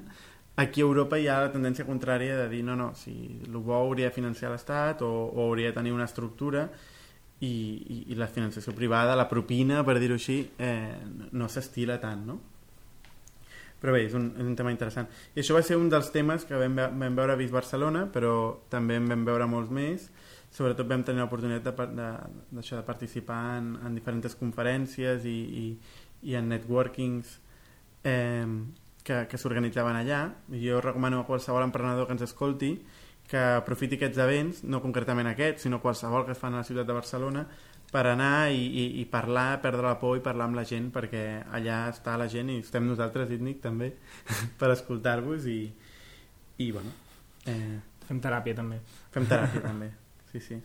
[0.64, 3.14] Aquí a Europa hi ha la tendència contrària de dir no, no, si
[3.48, 6.68] el bo hauria de financiar l'Estat o, o hauria de tenir una estructura
[7.40, 11.00] i, i, i la financiació privada, la propina, per dir-ho així, eh,
[11.34, 12.40] no s'estila tant, no?
[13.84, 15.10] Però bé, és un, és un tema interessant.
[15.36, 18.62] I això va ser un dels temes que vam, vam veure a Vis Barcelona, però
[18.72, 20.06] també en vam veure molts més.
[20.54, 22.10] Sobretot vam tenir l'oportunitat de, de,
[22.54, 25.66] d'això, de participar en, en diferents conferències i, i,
[26.30, 27.40] i en networkings
[28.06, 28.46] eh,
[29.04, 30.28] que, que s'organitzaven allà.
[30.54, 32.76] Jo recomano a qualsevol emprenedor que ens escolti
[33.28, 36.90] que aprofiti aquests events, no concretament aquests, sinó qualsevol que es fan a la ciutat
[36.90, 37.46] de Barcelona,
[37.94, 41.24] per anar i, i, i parlar, perdre la por i parlar amb la gent, perquè
[41.54, 43.94] allà està la gent i estem nosaltres, Itnic, també,
[44.60, 45.60] per escoltar-vos i,
[46.66, 46.94] i bueno,
[47.50, 48.82] eh, fem teràpia també
[49.14, 49.92] fem teràpia també,
[50.34, 50.62] sí, sí.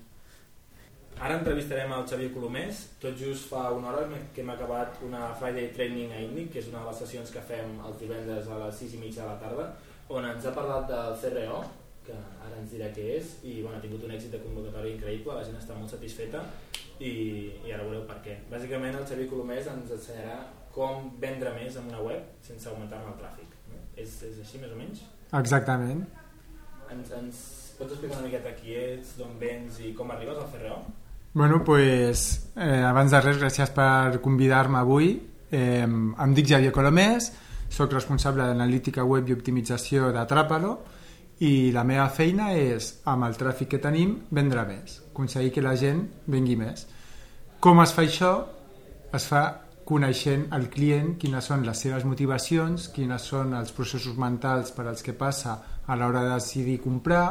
[1.18, 2.84] Ara entrevistarem el Xavier Colomés.
[3.02, 6.70] Tot just fa una hora que hem acabat una Friday Training a INNIC, que és
[6.70, 9.40] una de les sessions que fem els divendres a les 6 i mitja de la
[9.42, 9.66] tarda,
[10.14, 11.58] on ens ha parlat del CRO,
[12.06, 15.34] que ara ens dirà què és, i bueno, ha tingut un èxit de convocatòria increïble,
[15.34, 16.44] la gent està molt satisfeta
[17.02, 17.10] i,
[17.66, 18.38] i ara veureu per què.
[18.52, 20.38] Bàsicament el Xavier Colomés ens ensenyarà
[20.72, 23.58] com vendre més en una web sense augmentar-ne el tràfic.
[23.98, 25.02] És, és així més o menys?
[25.34, 26.06] Exactament.
[26.94, 27.40] Ens, ens
[27.78, 30.78] pots explicar una miqueta qui ets, d'on vens i com arribes al CRO?
[31.32, 35.12] Bueno, pues, eh, abans de res, gràcies per convidar-me avui.
[35.50, 37.30] Eh, em dic Javier Colomés,
[37.70, 40.72] sóc responsable d'analítica web i optimització de Trapalo
[41.44, 45.76] i la meva feina és, amb el tràfic que tenim, vendre més, aconseguir que la
[45.78, 46.86] gent vengui més.
[47.60, 48.32] Com es fa això?
[49.14, 49.42] Es fa
[49.88, 55.04] coneixent el client, quines són les seves motivacions, quines són els processos mentals per als
[55.06, 55.54] que passa
[55.86, 57.24] a l'hora de decidir comprar,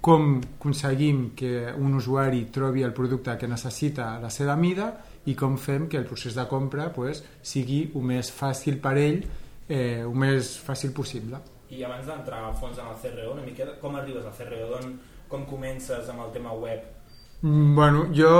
[0.00, 4.92] com aconseguim que un usuari trobi el producte que necessita a la seva mida
[5.26, 9.22] i com fem que el procés de compra pues, sigui el més fàcil per ell,
[9.68, 11.40] eh, el més fàcil possible.
[11.68, 14.80] I abans d'entrar a fons en el CRO, una mica com arribes al CRO?
[15.28, 16.97] Com comences amb el tema web?
[17.40, 18.30] Mm, bueno, jo...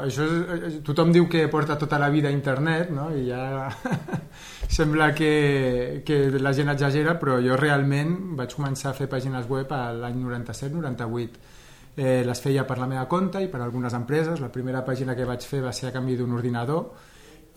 [0.00, 3.10] Això és, eh, tothom diu que porta tota la vida a internet, no?
[3.14, 3.68] I ja
[4.78, 9.72] sembla que, que la gent exagera, però jo realment vaig començar a fer pàgines web
[9.72, 11.42] l'any 97-98.
[11.94, 14.40] Eh, les feia per la meva compte i per algunes empreses.
[14.40, 17.10] La primera pàgina que vaig fer va ser a canvi d'un ordinador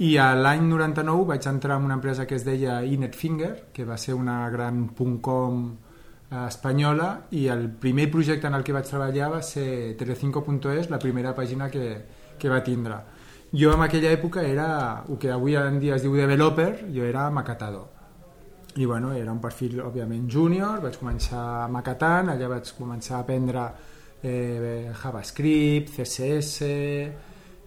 [0.03, 3.95] i a l'any 99 vaig entrar en una empresa que es deia Inetfinger, que va
[3.95, 4.89] ser una gran
[5.23, 5.84] .com Eh,
[6.31, 11.35] espanyola i el primer projecte en el que vaig treballar va ser Telecinco.es, la primera
[11.35, 11.85] pàgina que,
[12.39, 12.97] que va tindre.
[13.55, 17.29] Jo en aquella època era el que avui en dia es diu developer, jo era
[17.31, 17.91] macatador.
[18.75, 23.69] I bueno, era un perfil òbviament júnior, vaig començar macatant, allà vaig començar a aprendre
[24.21, 26.67] eh, JavaScript, CSS,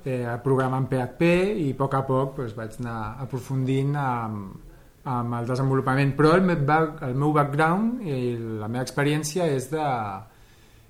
[0.05, 1.31] eh, programar en PHP
[1.65, 4.68] i a poc a poc pues, vaig anar aprofundint amb,
[5.09, 6.59] amb el desenvolupament, però el meu,
[7.07, 8.19] el meu background i
[8.61, 9.87] la meva experiència és de,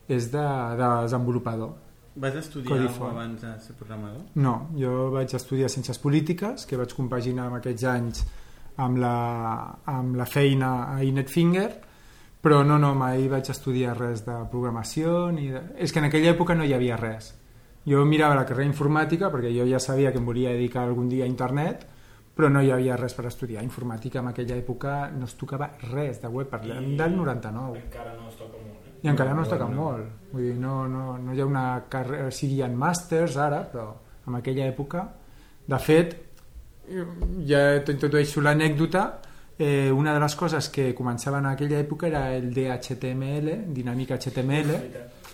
[0.08, 0.46] és de,
[0.80, 1.76] de desenvolupador.
[2.18, 4.24] Vas estudiar abans de ser programador?
[4.42, 8.24] No, jo vaig estudiar Ciències Polítiques, que vaig compaginar amb aquests anys
[8.82, 9.18] amb la,
[9.90, 11.68] amb la feina a Inetfinger,
[12.42, 15.62] però no, no, mai vaig estudiar res de programació, ni de...
[15.78, 17.32] és que en aquella època no hi havia res.
[17.88, 21.26] Jo mirava la carrera informàtica perquè jo ja sabia que em volia dedicar algun dia
[21.26, 21.86] a internet,
[22.38, 26.20] però no hi havia res per estudiar informàtica en aquella època no es tocava res
[26.22, 28.92] de web, parlem I del 99 encara no es toca molt eh?
[29.02, 29.82] i encara no, es toca no.
[29.82, 33.38] molt vull dir, no, no, no hi ha una carrera o sigui, hi ha màsters
[33.42, 33.88] ara però
[34.28, 35.08] en aquella època
[35.68, 36.16] de fet
[37.50, 39.04] ja t'introdueixo l'anècdota
[39.58, 44.76] eh, una de les coses que començaven en aquella època era el DHTML, dinàmica HTML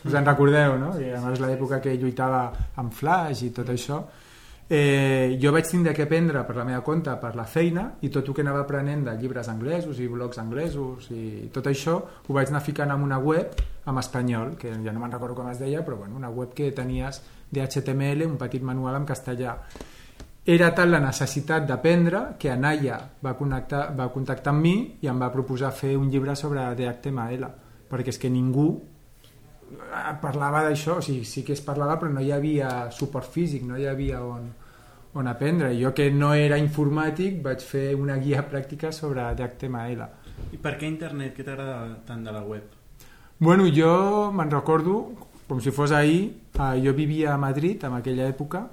[0.04, 0.92] us en recordeu, no?
[1.00, 2.46] I a més l'època que lluitava
[2.80, 4.02] amb Flash i tot això
[4.66, 8.30] Eh, jo vaig tindre que aprendre per la meva compte, per la feina, i tot
[8.30, 12.48] el que anava aprenent de llibres anglesos i blogs anglesos i tot això ho vaig
[12.48, 13.52] anar ficant en una web
[13.84, 16.70] en espanyol, que ja no me'n recordo com es deia, però bueno, una web que
[16.72, 17.20] tenies
[17.52, 19.58] d'HTML, un petit manual en castellà.
[20.46, 25.20] Era tal la necessitat d'aprendre que Anaya va, connectar, va contactar amb mi i em
[25.20, 27.46] va proposar fer un llibre sobre d'HTML,
[27.88, 28.70] perquè és que ningú
[30.22, 33.78] parlava d'això, o sigui, sí que es parlava però no hi havia suport físic, no
[33.78, 34.46] hi havia on,
[35.14, 35.72] on aprendre.
[35.78, 40.06] Jo que no era informàtic vaig fer una guia pràctica sobre HTML.
[40.52, 41.34] I per què internet?
[41.36, 42.80] Què t'agrada tant de la web?
[43.38, 44.98] Bueno, jo me'n recordo,
[45.48, 48.64] com si fos ahir, eh, jo vivia a Madrid en aquella època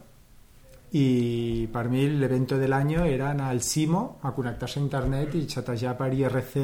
[0.92, 5.46] i per mi l'evento de l'any era anar al Simo a connectar-se a internet i
[5.48, 6.58] xatejar per IRC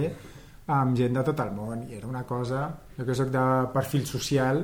[0.67, 4.05] amb gent de tot el món i era una cosa, jo que soc de perfil
[4.05, 4.63] social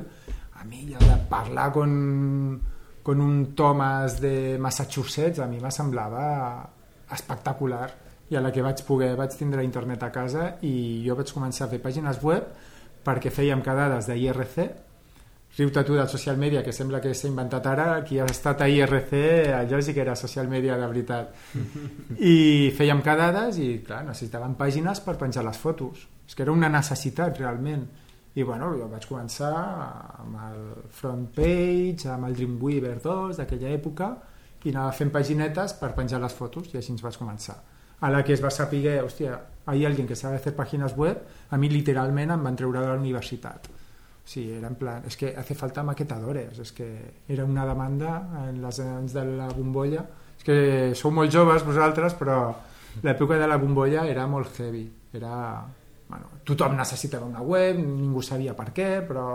[0.60, 2.60] a mi allò de parlar con,
[3.02, 6.24] con un Thomas de Massachusetts a mi me semblava
[7.12, 7.88] espectacular
[8.30, 11.66] i a la que vaig poder vaig tindre internet a casa i jo vaig començar
[11.66, 12.52] a fer pàgines web
[13.04, 14.83] perquè fèiem quedades d'IRC
[15.56, 18.68] riu-te tu del social media que sembla que s'ha inventat ara qui ha estat a
[18.68, 19.12] IRC
[19.54, 21.34] allò sí que era social media de veritat.
[22.34, 26.08] I fèiem quedades i clar, necessitaven pàgines per penjar les fotos.
[26.26, 27.84] És que era una necessitat realment.
[28.34, 34.10] I bueno, jo vaig començar amb el front page amb el Dreamweaver 2 d'aquella època
[34.64, 37.60] i anava fent paginetes per penjar les fotos i així ens vaig començar.
[38.00, 39.38] A la que es va saber, hòstia,
[39.70, 42.90] hi ha algú que sabe fer pàgines web a mi literalment em van treure de
[42.90, 43.70] la universitat
[44.24, 46.86] Sí, era en plan, es que hace falta maquetadores, és que
[47.28, 48.14] era una demanda
[48.48, 50.06] en les anys de la bombolla.
[50.38, 50.56] És que
[50.96, 52.38] sou molt joves vosaltres, però
[53.04, 54.86] l'època de la bombolla era molt heavy.
[55.12, 55.34] Era,
[56.08, 59.28] bueno, tothom necessitava una web, ningú sabia per què, però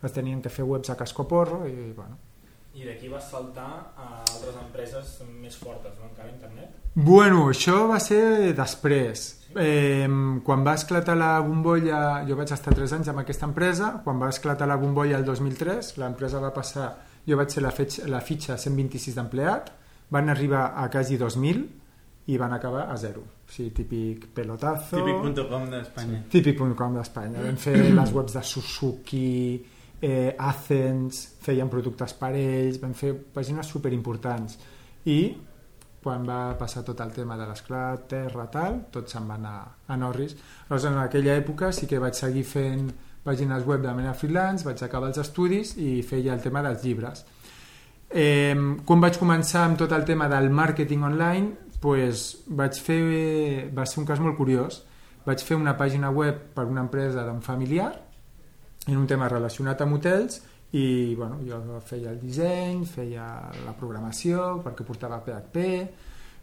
[0.00, 2.16] es tenien que fer webs a cascoporro i bueno,
[2.70, 6.06] I d'aquí vas saltar a altres empreses més fortes, no?
[6.06, 6.76] encara internet?
[6.94, 9.39] Bueno, això va ser després.
[9.58, 10.06] Eh,
[10.46, 14.30] quan va esclatar la bombolla, jo vaig estar 3 anys amb aquesta empresa, quan va
[14.30, 16.92] esclatar la bombolla el 2003, l'empresa va passar,
[17.26, 19.72] jo vaig ser la, fetx, la fitxa 126 d'empleat,
[20.10, 21.66] van arribar a quasi 2.000
[22.30, 23.24] i van acabar a zero.
[23.46, 25.00] O sigui, típic pelotazo...
[25.00, 26.22] Típic.com d'Espanya.
[26.30, 27.42] Típic.com d'Espanya.
[27.42, 29.60] Vam fer les webs de Suzuki,
[30.00, 34.60] eh, Athens, feien productes per ells, vam fer pàgines superimportants.
[35.10, 35.20] I
[36.02, 39.96] quan va passar tot el tema de l'esclat, terra, tal, tot se'n va anar a
[40.00, 40.36] Norris.
[40.68, 42.88] Llavors, en aquella època sí que vaig seguir fent
[43.24, 47.24] pàgines web de manera freelance, vaig acabar els estudis i feia el tema dels llibres.
[48.10, 53.84] Eh, quan vaig començar amb tot el tema del màrqueting online, pues, vaig fer, va
[53.86, 54.82] ser un cas molt curiós.
[55.26, 57.92] Vaig fer una pàgina web per una empresa d'un familiar
[58.86, 60.40] en un tema relacionat amb hotels
[60.72, 63.26] i bueno, jo feia el disseny, feia
[63.64, 65.64] la programació perquè portava PHP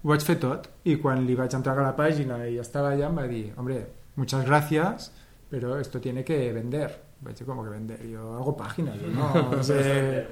[0.04, 0.68] ho vaig fer tot.
[0.86, 3.86] I quan li vaig entregar la pàgina i estava allà em va dir hombre,
[4.16, 5.12] muchas gracias
[5.50, 6.92] pero esto tiene que vender.
[7.22, 10.28] Vaig dir com que vender, jo hago pàgines jo no sé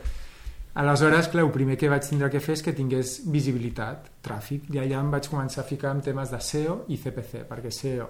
[0.76, 4.82] Aleshores, clar, el primer que vaig tindre que fer és que tingués visibilitat, tràfic, i
[4.82, 8.10] allà em vaig començar a ficar en temes de SEO i CPC, perquè SEO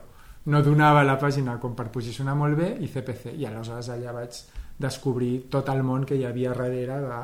[0.50, 4.40] no donava la pàgina com per posicionar molt bé i CPC, i aleshores allà vaig
[4.80, 7.20] descobrir tot el món que hi havia darrere de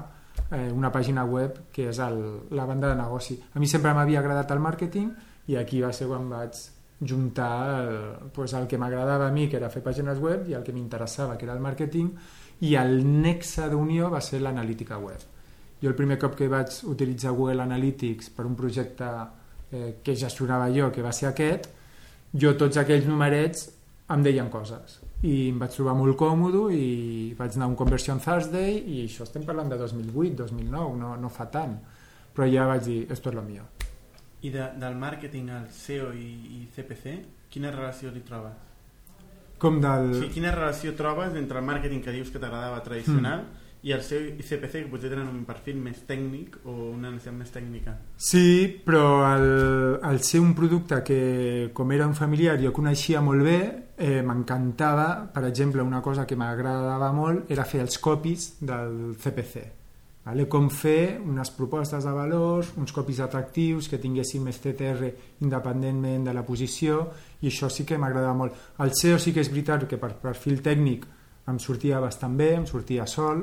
[0.51, 3.37] eh, una pàgina web que és el, la banda de negoci.
[3.53, 5.11] A mi sempre m'havia agradat el màrqueting
[5.51, 6.61] i aquí va ser quan vaig
[7.01, 10.63] juntar el, pues el que m'agradava a mi, que era fer pàgines web, i el
[10.63, 12.11] que m'interessava, que era el màrqueting,
[12.61, 15.27] i el nexe d'unió va ser l'analítica web.
[15.81, 19.09] Jo el primer cop que vaig utilitzar Google Analytics per un projecte
[19.71, 21.71] eh, que gestionava jo, que va ser aquest,
[22.37, 23.71] jo tots aquells numerets
[24.13, 26.87] em deien coses i em vaig trobar molt còmode i
[27.37, 31.29] vaig anar a un Conversion Thursday i això estem parlant de 2008, 2009 no, no
[31.29, 31.77] fa tant
[32.33, 33.67] però ja vaig dir, esto es lo mío
[34.41, 37.17] I de, del màrqueting al SEO i, i CPC,
[37.53, 38.69] quina relació li trobes?
[39.61, 40.15] com del...
[40.17, 43.60] Sí, quina relació trobes entre el màrqueting que dius que t'agradava tradicional mm.
[43.83, 47.37] I el SEO i CPC, que potser tenen un perfil més tècnic o una necessitat
[47.39, 47.95] més tècnica?
[48.15, 48.45] Sí,
[48.85, 49.45] però al,
[50.05, 51.21] al ser un producte que,
[51.73, 53.59] com era un familiar, jo coneixia molt bé,
[53.97, 59.69] eh, m'encantava, per exemple, una cosa que m'agradava molt era fer els copies del CPC.
[60.21, 60.45] Vale?
[60.45, 65.09] Com fer unes propostes de valors, uns copies atractius que tinguessin més CTR
[65.41, 67.07] independentment de la posició
[67.41, 68.61] i això sí que m'agradava molt.
[68.85, 71.07] El SEO sí que és veritat que per perfil tècnic
[71.49, 73.41] em sortia bastant bé, em sortia sol,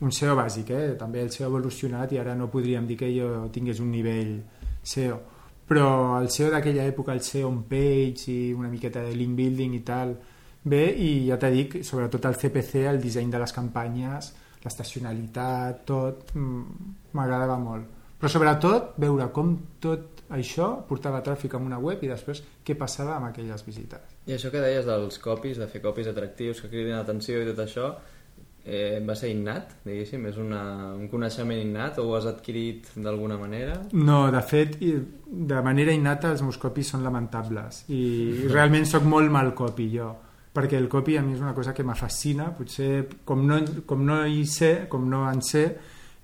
[0.00, 0.96] un SEO bàsic, eh?
[0.98, 4.36] també el SEO ha evolucionat i ara no podríem dir que jo tingués un nivell
[4.82, 5.16] SEO
[5.66, 9.74] però el SEO d'aquella època, el SEO on page i una miqueta de link building
[9.74, 10.14] i tal,
[10.62, 14.30] bé, i ja t'he dit, sobretot el CPC, el disseny de les campanyes,
[14.62, 17.90] l'estacionalitat, tot, mm, m'agradava molt.
[18.16, 23.16] Però sobretot veure com tot això portava tràfic a una web i després què passava
[23.16, 24.14] amb aquelles visites.
[24.26, 27.58] I això que deies dels copies, de fer copies atractius que cridin l'atenció i tot
[27.66, 27.90] això,
[28.66, 30.26] eh, va ser innat, diguéssim?
[30.26, 33.78] És una, un coneixement innat o ho has adquirit d'alguna manera?
[33.94, 39.30] No, de fet, de manera innata els meus copis són lamentables i realment sóc molt
[39.30, 40.12] mal copi jo
[40.56, 44.22] perquè el copy a mi és una cosa que m'afascina potser com no, com no
[44.26, 45.64] hi sé com no en sé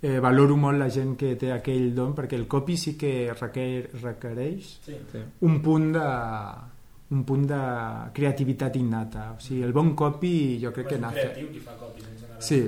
[0.00, 3.90] eh, valoro molt la gent que té aquell don perquè el copy sí que requer,
[4.02, 4.96] requereix Sí.
[5.12, 5.20] Sí.
[5.44, 6.06] un punt de
[7.12, 7.60] un punt de
[8.16, 11.74] creativitat innata o sigui, el bon copy jo crec que és un creatiu qui fa.
[12.42, 12.62] Sí,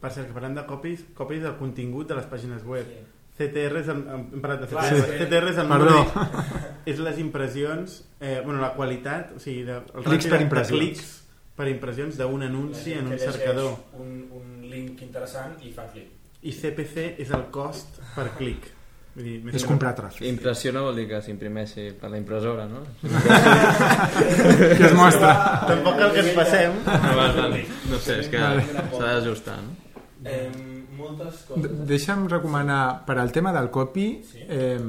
[0.00, 2.86] Per cert, que parlem de copies, copies del contingut de les pàgines web.
[2.86, 3.04] Sí.
[3.36, 5.94] CTR és el, hem parlat de CTR, que- CTR és el Perdó.
[5.96, 6.44] número,
[6.86, 10.78] és les impressions, eh, bueno, la qualitat, o sigui, de, el Clics per de- impressions.
[10.80, 11.10] De clics
[11.56, 13.74] per impressions d'un anunci en un cercador.
[13.98, 16.12] Un, un link interessant i fa clic.
[16.42, 18.70] I CPC és el cost per clic.
[19.16, 22.66] Vull dir, més és comprar tràfic Impressió no vol dir que s'imprimeixi per la impressora,
[22.68, 22.82] no?
[24.76, 25.30] que es mostra.
[25.70, 26.76] Tampoc cal que ens passem.
[26.84, 27.46] No,
[27.94, 30.02] no sé, és que s'ha d'ajustar, no?
[30.26, 30.50] Eh,
[30.98, 31.78] moltes coses.
[31.88, 34.06] Deixa'm recomanar, per al tema del copy,
[34.48, 34.84] eh,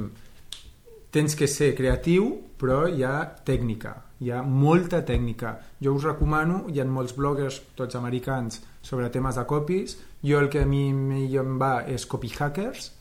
[1.16, 2.28] tens que ser creatiu,
[2.60, 5.56] però hi ha tècnica, hi ha molta tècnica.
[5.80, 9.98] Jo us recomano, hi ha molts bloggers, tots americans, sobre temes de copies.
[10.20, 12.92] Jo el que a mi millor em va és Copy Hackers,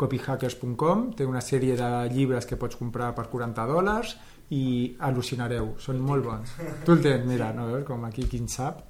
[0.00, 4.16] copyhackers.com, té una sèrie de llibres que pots comprar per 40 dòlars
[4.54, 4.64] i
[5.06, 6.56] al·lucinareu, són molt bons.
[6.84, 8.82] Tu el tens, mira, no veus com aquí qui en sap?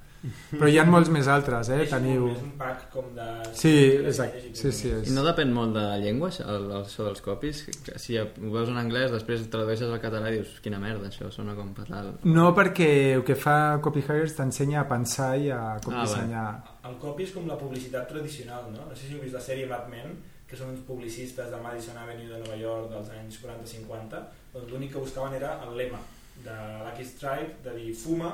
[0.51, 1.81] Però hi ha molts més altres, eh?
[1.83, 2.27] És, Teniu...
[2.31, 3.25] és un pack com de...
[3.57, 3.71] Sí,
[4.11, 4.41] exacte.
[4.57, 5.09] Sí, sí, és...
[5.09, 7.63] I no depèn molt de la llengua, això, el, el, això dels copis?
[7.85, 11.31] Que Si ho veus en anglès, després tradueixes al català i dius, quina merda, això
[11.33, 12.13] sona com fatal.
[12.27, 16.47] No, perquè el que fa Copyhires t'ensenya a pensar i a com Ah, dissenyar.
[16.85, 18.85] El copy és com la publicitat tradicional, no?
[18.89, 21.97] No sé si heu vist la sèrie Mad Men, que són uns publicistes de Madison
[21.97, 24.19] Avenue de Nova York dels anys 40-50,
[24.55, 25.97] on l'únic que buscaven era el lema
[26.43, 26.53] de
[26.83, 28.29] Lucky Strike, de dir fuma,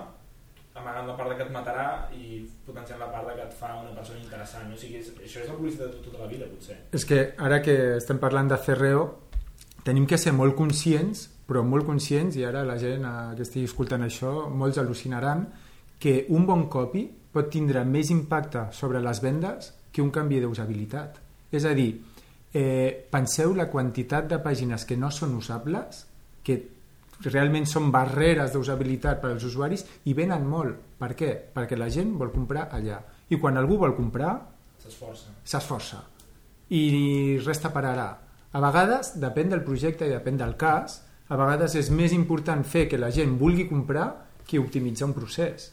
[0.76, 3.74] amagant la part de que et matarà i potenciant la part de que et fa
[3.82, 4.70] una persona interessant.
[4.70, 4.78] No?
[4.78, 6.80] O sigui, és, això és la publicitat de tota la vida, potser.
[6.96, 9.06] És que ara que estem parlant de CRO
[9.84, 13.68] tenim que ser molt conscients però molt conscients, i ara la gent eh, que estigui
[13.68, 15.44] escoltant això, molts al·lucinaran
[16.02, 21.20] que un bon copy pot tindre més impacte sobre les vendes que un canvi d'usabilitat.
[21.52, 21.90] És a dir,
[22.56, 26.06] eh, penseu la quantitat de pàgines que no són usables,
[26.42, 26.56] que
[27.24, 30.78] realment són barreres d'usabilitat per als usuaris i venen molt.
[30.98, 31.34] Per què?
[31.54, 33.02] Perquè la gent vol comprar allà.
[33.30, 34.40] I quan algú vol comprar,
[34.82, 35.30] S'esforça.
[35.44, 36.02] s'esforça
[36.72, 38.10] i res t'apararà.
[38.52, 41.02] A vegades, depèn del projecte i depèn del cas,
[41.32, 44.08] a vegades és més important fer que la gent vulgui comprar
[44.48, 45.72] que optimitzar un procés.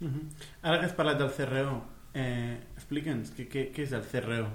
[0.00, 0.24] Uh -huh.
[0.62, 1.82] Ara que has parlat del CRO,
[2.14, 4.46] eh, explica'ns què, què, què és el CRO.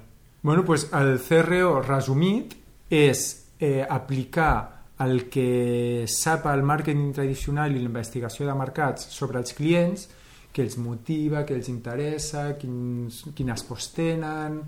[0.42, 2.56] Bueno, pues el CRO resumit
[2.90, 9.42] és eh, aplicar el que sap el màrqueting tradicional i la investigació de mercats sobre
[9.44, 10.08] els clients,
[10.52, 14.62] que els motiva, que els interessa, quins, quines pors tenen,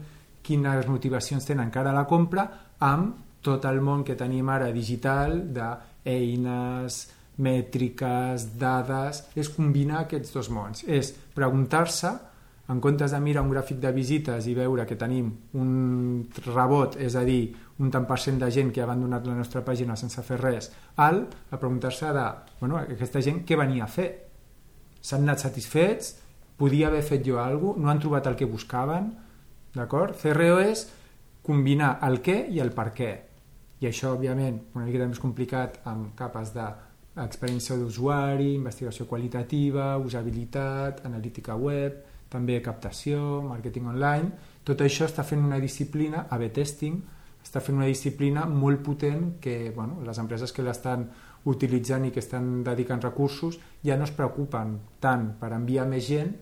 [0.45, 2.45] quines motivacions tenen cara a la compra,
[2.85, 6.99] amb tot el món que tenim ara digital d'eines,
[7.39, 10.83] mètriques, dades, és combinar aquests dos mons.
[10.85, 12.11] És preguntar-se,
[12.69, 15.71] en comptes de mirar un gràfic de visites i veure que tenim un
[16.45, 19.63] rebot, és a dir, un tant per cent de gent que ha abandonat la nostra
[19.65, 20.69] pàgina sense fer res,
[21.01, 22.25] alt, a preguntar-se de,
[22.59, 24.09] bueno, aquesta gent què venia a fer?
[25.01, 26.13] S'han anat satisfets?
[26.59, 27.81] Podia haver fet jo alguna cosa?
[27.81, 29.09] No han trobat el que buscaven?
[29.73, 30.17] D'acord?
[30.19, 30.85] CRO és
[31.45, 33.09] combinar el què i el per què.
[33.79, 41.55] I això, òbviament, una mica més complicat amb capes d'experiència d'usuari, investigació qualitativa, usabilitat, analítica
[41.55, 44.55] web, també captació, màrqueting online...
[44.69, 46.99] Tot això està fent una disciplina, A-B testing,
[47.41, 51.07] està fent una disciplina molt potent que bueno, les empreses que l'estan
[51.49, 56.35] utilitzant i que estan dedicant recursos ja no es preocupen tant per enviar més gent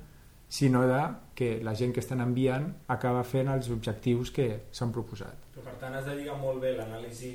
[0.49, 0.99] sinó de
[1.37, 5.47] que la gent que estan enviant acaba fent els objectius que s'han proposat.
[5.53, 7.33] Però per tant has de lligar molt bé l'anàlisi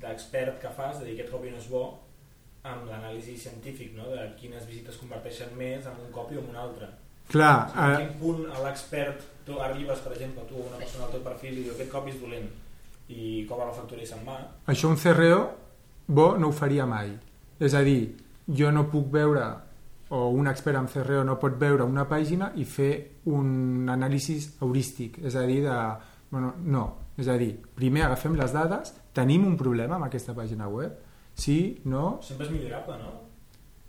[0.00, 1.84] d'expert que fas, de dir aquest copy no és bo,
[2.66, 4.08] amb l'anàlisi científic, no?
[4.14, 6.88] de quines visites converteixen més en un copy o en un altre.
[7.32, 11.14] Clar, a eh, quin punt a l'expert tu arribes, per exemple, tu, una persona al
[11.14, 12.48] teu perfil i diu aquest copy és dolent
[13.14, 15.40] i cobra la factura i se'n va, això un CRO
[16.06, 17.12] bo no ho faria mai.
[17.62, 18.00] És a dir,
[18.46, 19.46] jo no puc veure
[20.14, 22.92] o un expert en CRO no pot veure una pàgina i fer
[23.32, 25.76] un anàlisi heurístic, és a dir, de,
[26.30, 26.84] bueno, no,
[27.18, 31.00] és a dir, primer agafem les dades, tenim un problema amb aquesta pàgina web,
[31.34, 33.25] sí, no, sempre és millorable, no?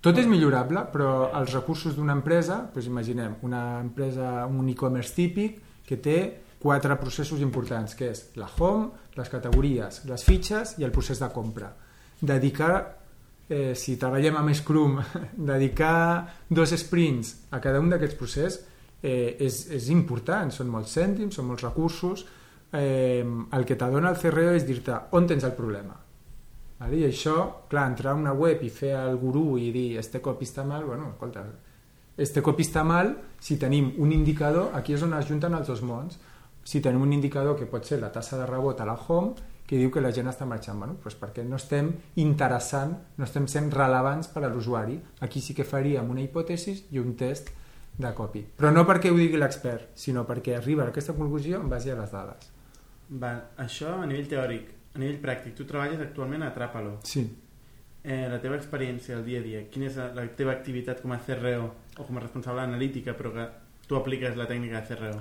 [0.07, 5.57] Tot és millorable, però els recursos d'una empresa, doncs imaginem, una empresa, un e-commerce típic
[5.87, 6.17] que té
[6.61, 8.87] quatre processos importants, que és la home,
[9.17, 11.69] les categories, les fitxes i el procés de compra.
[12.19, 12.71] Dedicar,
[13.49, 14.97] eh, si treballem amb Scrum,
[15.51, 18.63] dedicar dos sprints a cada un d'aquests processos
[19.01, 22.25] eh, és, és important, són molts cèntims, són molts recursos,
[22.73, 25.95] eh, el que t'adona el CRO és dir-te on tens el problema,
[26.78, 30.45] I això, clar, entrar a una web i fer el gurú i dir este copy
[30.45, 31.45] està mal, bueno, escolta,
[32.17, 35.82] este copy està mal si tenim un indicador, aquí és on es junten els dos
[35.82, 36.19] mons,
[36.67, 39.34] si tenim un indicador que pot ser la tassa de rebot a la home,
[39.67, 41.89] que diu que la gent està marxant, bueno, doncs perquè no estem
[42.23, 44.95] interessant, no estem sent rellevants per a l'usuari.
[45.28, 47.51] Aquí sí que faríem una hipòtesi i un test
[47.97, 48.45] de copy.
[48.55, 51.99] Però no perquè ho digui l'expert, sinó perquè arriba a aquesta conclusió en base a
[51.99, 52.47] les dades.
[53.11, 54.71] Va, això a nivell teòric.
[54.97, 56.97] A nivell pràctic, tu treballes actualment a Trapalo.
[57.05, 57.23] Sí.
[58.01, 61.13] Eh, la teva experiència al dia a dia, quina és la, la teva activitat com
[61.13, 61.67] a CRO
[61.97, 63.45] o com a responsable analítica, però que
[63.87, 65.13] tu apliques la tècnica de CRO?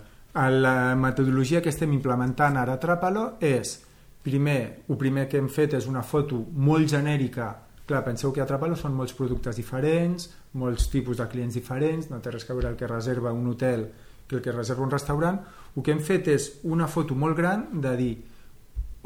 [0.57, 3.77] La metodologia que estem implementant ara a Trapalo és,
[4.25, 7.53] primer, el primer que hem fet és una foto molt genèrica
[7.87, 10.27] Clar, penseu que a Trapalo són molts productes diferents,
[10.59, 13.87] molts tipus de clients diferents, no té res a veure el que reserva un hotel
[14.27, 15.39] que el que reserva un restaurant.
[15.77, 18.15] El que hem fet és una foto molt gran de dir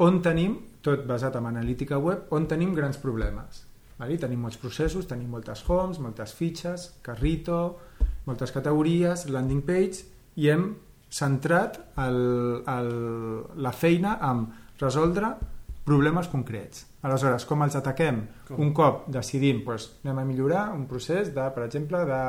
[0.01, 3.65] on tenim, tot basat en analítica web, on tenim grans problemes.
[4.01, 4.17] Vale?
[4.17, 7.61] Tenim molts processos, tenim moltes homes, moltes fitxes, carrito,
[8.25, 10.07] moltes categories, landing page,
[10.41, 10.71] i hem
[11.11, 12.17] centrat el,
[12.71, 12.91] el,
[13.61, 14.45] la feina en
[14.81, 15.35] resoldre
[15.85, 16.87] problemes concrets.
[17.05, 18.21] Aleshores, com els ataquem?
[18.47, 18.59] Com?
[18.61, 22.21] Un cop decidim, doncs, anem a millorar un procés, de, per exemple, de,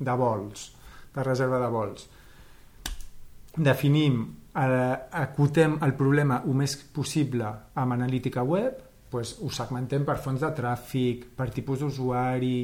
[0.00, 0.70] de vols,
[1.14, 2.08] de reserva de vols.
[3.54, 10.18] Definim, eh, acotem el problema el més possible amb analítica web, doncs ho segmentem per
[10.18, 12.58] fonts de tràfic, per tipus d'usuari,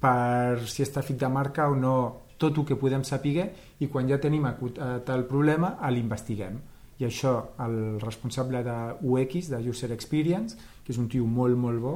[0.00, 1.96] per si és tràfic de marca o no,
[2.38, 6.58] tot el que podem saber i quan ja tenim acotat el problema l'investiguem.
[6.98, 11.82] I això el responsable de UX, de User Experience que és un tio molt molt
[11.82, 11.94] bo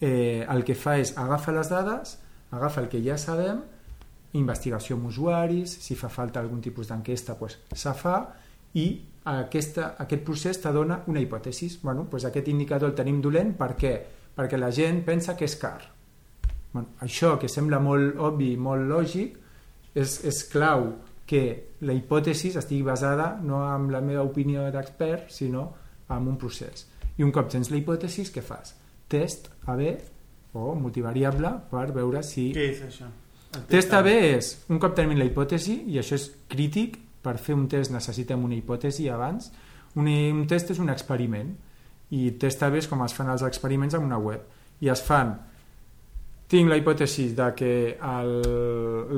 [0.00, 2.16] eh, el que fa és agafa les dades
[2.56, 3.62] agafa el que ja sabem
[4.36, 8.18] investigació amb usuaris si fa falta algun tipus d'enquesta pues, se fa
[8.76, 8.86] i
[9.26, 13.72] aquesta, aquest procés te dona una hipòtesi bueno, pues aquest indicador el tenim dolent per
[13.78, 13.94] què?
[14.36, 15.80] perquè la gent pensa que és car
[16.72, 19.38] bueno, això que sembla molt obvi molt lògic
[19.96, 20.92] és, és clau
[21.26, 21.42] que
[21.82, 25.70] la hipòtesi estigui basada no amb la meva opinió d'expert sinó
[26.12, 28.76] en un procés i un cop tens la hipòtesi què fas?
[29.08, 29.82] test AB
[30.56, 33.08] o multivariable per veure si Què és això?
[33.70, 37.66] Test AB és un cop tenim la hipòtesi i això és crític per fer un
[37.70, 39.50] test necessitem una hipòtesi abans.
[39.98, 41.50] Un, un test és un experiment
[42.14, 44.46] i test AB és com es fan els experiments en una web.
[44.80, 45.34] I es fan.
[46.46, 48.34] Tinc la hipòtesi de que el,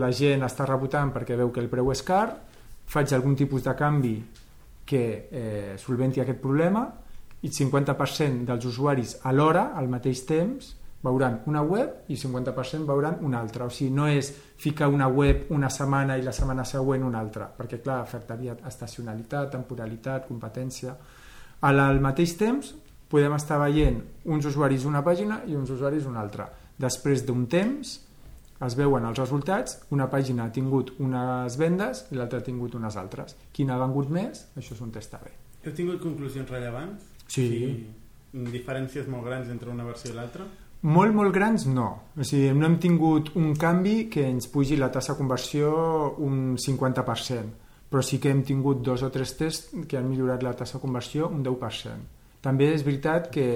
[0.00, 2.30] la gent està rebotant perquè veu que el preu és car,
[2.88, 4.14] faig algun tipus de canvi
[4.88, 6.86] que eh, solventi aquest problema
[7.44, 10.72] i 50% dels usuaris alhora, al mateix temps,
[11.09, 13.66] veuran una web i 50% veuran una altra.
[13.66, 14.30] O sigui, no és
[14.61, 19.50] ficar una web una setmana i la setmana següent una altra, perquè clar, afectaria estacionalitat,
[19.56, 20.94] temporalitat, competència.
[21.64, 22.74] Al, al mateix temps
[23.09, 27.96] podem estar veient uns usuaris una pàgina i uns usuaris una altra Després d'un temps
[28.66, 32.96] es veuen els resultats, una pàgina ha tingut unes vendes i l'altra ha tingut unes
[32.98, 33.34] altres.
[33.54, 34.44] Quina ha vengut més?
[34.59, 35.26] Això és un test AB.
[35.64, 37.09] Heu tingut conclusions rellevants?
[37.26, 37.46] Sí.
[37.50, 37.72] sí.
[38.54, 40.46] Diferències molt grans entre una versió i l'altra?
[40.83, 41.89] Molt, molt grans no.
[42.14, 45.72] O sigui, no hem tingut un canvi que ens pugi la tassa de conversió
[46.22, 47.57] un 50%,
[47.91, 50.85] però sí que hem tingut dos o tres tests que han millorat la tassa de
[50.85, 52.07] conversió un 10%.
[52.45, 53.49] També és veritat que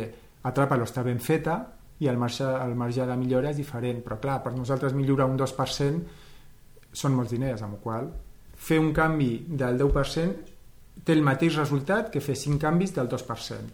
[0.43, 1.61] Atrapa-lo està ben feta,
[2.03, 5.37] i el marge, el marge de millora és diferent, però clar, per nosaltres millorar un
[5.39, 8.09] 2% són molts diners, amb el qual
[8.63, 10.51] fer un canvi del 10%
[11.07, 13.71] té el mateix resultat que fer 5 canvis del 2%.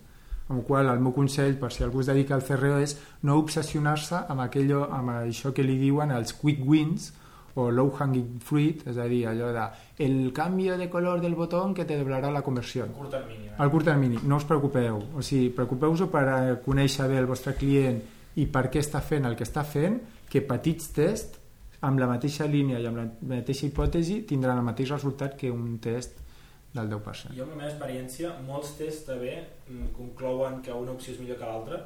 [0.48, 2.96] Amb el qual el meu consell, per si algú es dedica al CRO, és
[3.28, 7.12] no obsessionar-se amb, aquello, amb això que li diuen els quick wins
[7.58, 9.64] o low hanging fruit, és a dir, allò de
[10.04, 12.84] el canvi de color del botó que te doblarà la conversió.
[12.84, 13.50] A curt termini.
[13.58, 15.02] Al curt termini, no us preocupeu.
[15.16, 17.98] O sigui, preocupeu-vos per eh, conèixer bé el vostre client
[18.38, 19.98] i per què està fent el que està fent,
[20.30, 21.38] que petits tests
[21.80, 25.78] amb la mateixa línia i amb la mateixa hipòtesi tindran el mateix resultat que un
[25.82, 26.16] test
[26.78, 27.36] del 10%.
[27.36, 31.40] Jo, amb la meva experiència, molts tests també mm, conclouen que una opció és millor
[31.40, 31.80] que l'altra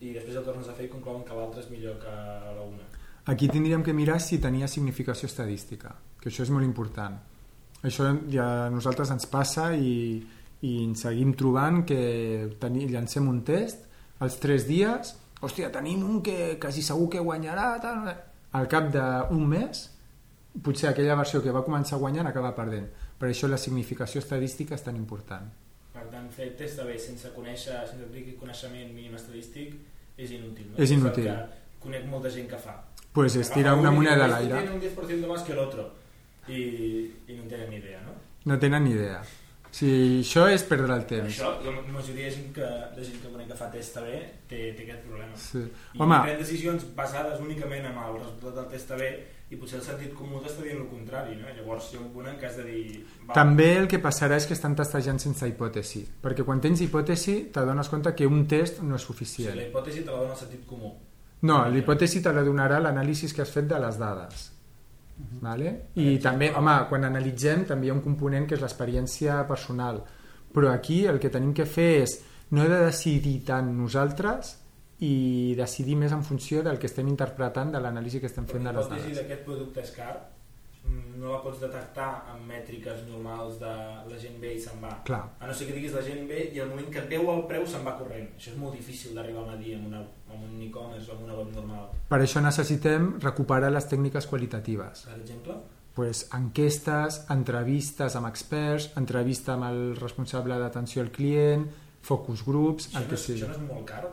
[0.00, 2.86] i després el tornes a fer i conclouen que l'altra és millor que la una.
[3.30, 7.18] Aquí tindríem que mirar si tenia significació estadística, que això és molt important.
[7.84, 10.20] Això ja a nosaltres ens passa i,
[10.64, 12.00] i ens seguim trobant que
[12.60, 13.86] teni, llancem un test,
[14.20, 18.10] als tres dies hòstia, tenim un que quasi segur que guanyarà tal.
[18.52, 19.86] al cap d'un mes
[20.62, 22.88] potser aquella versió que va començar guanyant acaba perdent
[23.20, 25.50] per això la significació estadística és tan important
[25.94, 29.74] per tant fer test de bé sense conèixer sense tenir coneixement mínim estadístic
[30.16, 30.78] és inútil no?
[30.80, 32.78] és inútil que conec molta gent que fa
[33.12, 35.92] pues es tira una moneda a l'aire tiene un 10% más que el otro
[36.48, 36.60] y,
[37.28, 38.14] y no tenen ni idea ¿no?
[38.44, 39.22] no tenen ni idea
[39.70, 39.90] si
[40.20, 41.30] això és perdre el temps.
[41.30, 44.08] Això, la majoria de gent que, de gent que conec que fa test AB
[44.50, 45.36] té, té aquest problema.
[45.38, 45.62] Sí.
[45.94, 49.04] I Home, pren decisions basades únicament en el resultat del test AB
[49.50, 51.50] i potser el sentit comú t'està dient el contrari, no?
[51.56, 53.00] Llavors hi ha un punt en què has de dir...
[53.26, 53.34] Va.
[53.36, 57.90] També el que passarà és que estan testejant sense hipòtesi, perquè quan tens hipòtesi t'adones
[57.90, 59.50] compte que un test no és suficient.
[59.50, 60.94] Sí, la hipòtesi te la dona el sentit comú.
[61.50, 64.46] No, l'hipòtesi te la donarà l'anàlisi que has fet de les dades.
[65.42, 65.74] Vale?
[66.00, 70.00] I també, home, quan analitzem també hi ha un component que és l'experiència personal
[70.52, 72.16] però aquí el que tenim que fer és
[72.50, 74.56] no he de decidir tant nosaltres
[75.00, 78.74] i decidir més en funció del que estem interpretant de l'anàlisi que estem fent de
[78.74, 79.00] les dades.
[79.00, 80.12] L'hipòtesi d'aquest producte és car
[81.20, 83.70] no la pots detectar amb mètriques normals de
[84.08, 84.92] la gent ve i se'n va.
[85.06, 85.20] Clar.
[85.40, 87.66] A no ser que diguis la gent ve i al moment que veu el preu
[87.68, 88.30] se'n va corrent.
[88.38, 91.36] Això és molt difícil d'arribar a medir amb, una, amb un e-commerce o amb una
[91.42, 91.90] web normal.
[92.08, 95.04] Per això necessitem recuperar les tècniques qualitatives.
[95.10, 95.58] Per exemple?
[95.94, 101.66] Pues, enquestes, entrevistes amb experts, entrevista amb el responsable d'atenció al client,
[102.00, 103.42] focus groups, això el que no és, sigui.
[103.42, 104.04] Això no és molt car?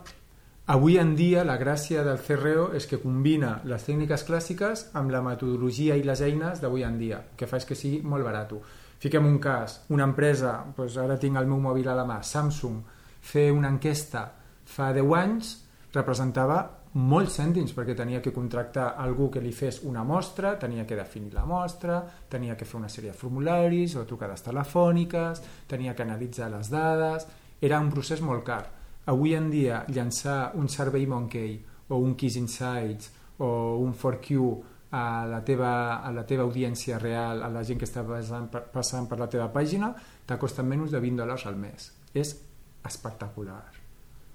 [0.68, 5.22] Avui en dia la gràcia del CRO és que combina les tècniques clàssiques amb la
[5.24, 8.52] metodologia i les eines d'avui en dia, que fa que sigui molt barat.
[9.00, 12.82] Fiquem un cas, una empresa, doncs ara tinc el meu mòbil a la mà, Samsung,
[13.22, 14.26] fer una enquesta
[14.68, 15.54] fa 10 anys
[15.96, 16.60] representava
[17.00, 21.32] molts cèntims perquè tenia que contractar algú que li fes una mostra, tenia que definir
[21.34, 26.52] la mostra, tenia que fer una sèrie de formularis o trucades telefòniques, tenia que analitzar
[26.52, 27.24] les dades,
[27.62, 28.66] era un procés molt car.
[29.08, 31.54] Avui en dia llançar un Survey Monkey
[31.88, 34.40] o un Kiss Insights o un 4Q
[34.92, 38.66] a la teva, a la teva audiència real, a la gent que està passant per,
[38.74, 39.94] passant per la teva pàgina,
[40.28, 41.88] t'ha costat menys de 20 dòlars al mes.
[42.12, 42.34] És
[42.88, 43.62] espectacular.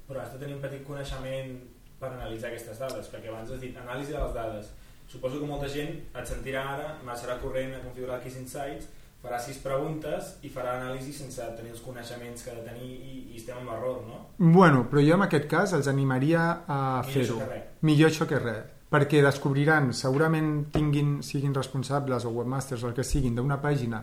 [0.08, 1.52] Però has de tenir un petit coneixement
[2.00, 4.72] per analitzar aquestes dades, perquè abans has dit anàlisi de les dades.
[5.12, 6.88] Suposo que molta gent et sentirà ara,
[7.20, 8.88] serà corrent a configurar Kiss Insights,
[9.22, 13.18] farà sis preguntes i farà anàlisi sense tenir els coneixements que ha de tenir i,
[13.32, 14.18] i estem en error, no?
[14.38, 17.38] Bueno, però jo en aquest cas els animaria a fer-ho.
[17.86, 18.64] Millor això que res.
[18.92, 24.02] Perquè descobriran, segurament tinguin, siguin responsables o webmasters o el que siguin d'una pàgina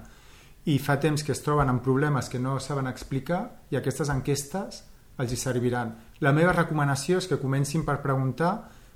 [0.66, 4.82] i fa temps que es troben amb problemes que no saben explicar i aquestes enquestes
[5.20, 5.94] els hi serviran.
[6.24, 8.54] La meva recomanació és que comencin per preguntar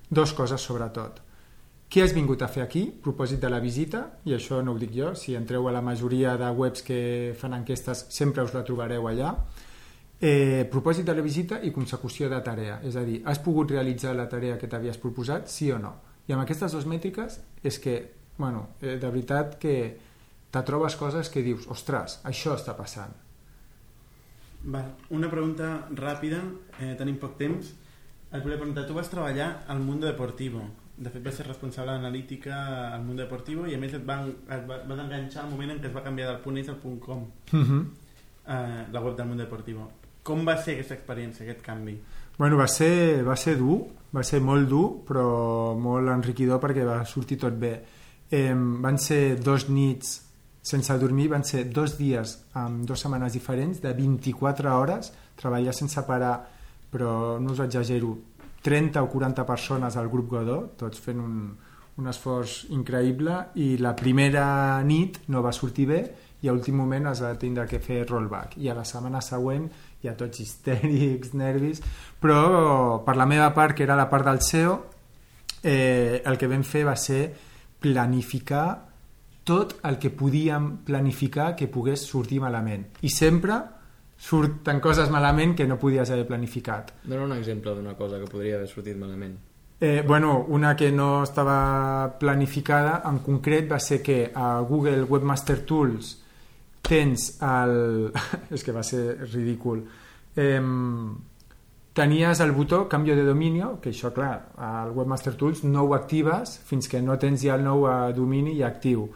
[0.09, 1.19] dos coses sobretot.
[1.93, 2.87] Què has vingut a fer aquí?
[3.05, 6.31] Propòsit de la visita, i això no ho dic jo, si entreu a la majoria
[6.41, 6.97] de webs que
[7.37, 9.35] fan enquestes sempre us la trobareu allà.
[10.17, 14.15] Eh, propòsit de la visita i consecució de tarea, és a dir, has pogut realitzar
[14.17, 15.93] la tarea que t'havies proposat, sí o no?
[16.25, 17.97] I amb aquestes dues mètriques és que,
[18.41, 19.77] bueno, eh, de veritat que
[20.49, 23.13] te trobes coses que dius, ostres, això està passant.
[24.63, 24.95] Val.
[25.13, 26.41] Una pregunta ràpida,
[26.79, 27.75] eh, tenim poc temps.
[28.33, 30.71] Et volia preguntar, tu vas treballar al Mundo Deportivo.
[30.97, 34.67] De fet, vas ser responsable d'analítica al Mundo Deportivo i a més et, van, et
[34.69, 36.99] va- vas enganxar al moment en què es va canviar del punt .is al punt
[37.01, 37.23] .com,
[37.53, 37.85] Uh -huh.
[38.47, 39.89] eh, la web del Mundo Deportivo.
[40.23, 41.97] Com va ser aquesta experiència, aquest canvi?
[42.37, 47.03] Bueno, va ser, va ser dur, va ser molt dur, però molt enriquidor perquè va
[47.05, 47.83] sortir tot bé.
[48.31, 50.21] Eh, van ser dos nits
[50.61, 56.01] sense dormir, van ser dos dies amb dues setmanes diferents, de 24 hores, treballar sense
[56.03, 56.47] parar,
[56.91, 58.17] però no us exagero,
[58.63, 61.39] 30 o 40 persones al grup Godó, tots fent un,
[61.99, 64.45] un esforç increïble, i la primera
[64.87, 66.03] nit no va sortir bé,
[66.43, 69.69] i a últim moment es va tindre que fer rollback, i a la setmana següent
[70.03, 71.83] ja tots histèrics, nervis,
[72.19, 74.79] però per la meva part, que era la part del SEO,
[75.63, 77.23] eh, el que vam fer va ser
[77.83, 78.67] planificar
[79.43, 82.85] tot el que podíem planificar que pogués sortir malament.
[83.03, 83.59] I sempre
[84.23, 86.93] surten coses malament que no podies haver planificat.
[87.03, 89.35] Dona un exemple d'una cosa que podria haver sortit malament.
[89.83, 95.65] Eh, bueno, una que no estava planificada en concret va ser que a Google Webmaster
[95.65, 96.13] Tools
[96.81, 98.13] tens el...
[98.55, 99.83] és que va ser ridícul.
[100.39, 100.61] Eh,
[101.93, 106.61] tenies el botó canvio de dominio, que això, clar, al Webmaster Tools no ho actives
[106.63, 109.09] fins que no tens ja el nou eh, domini ja actiu.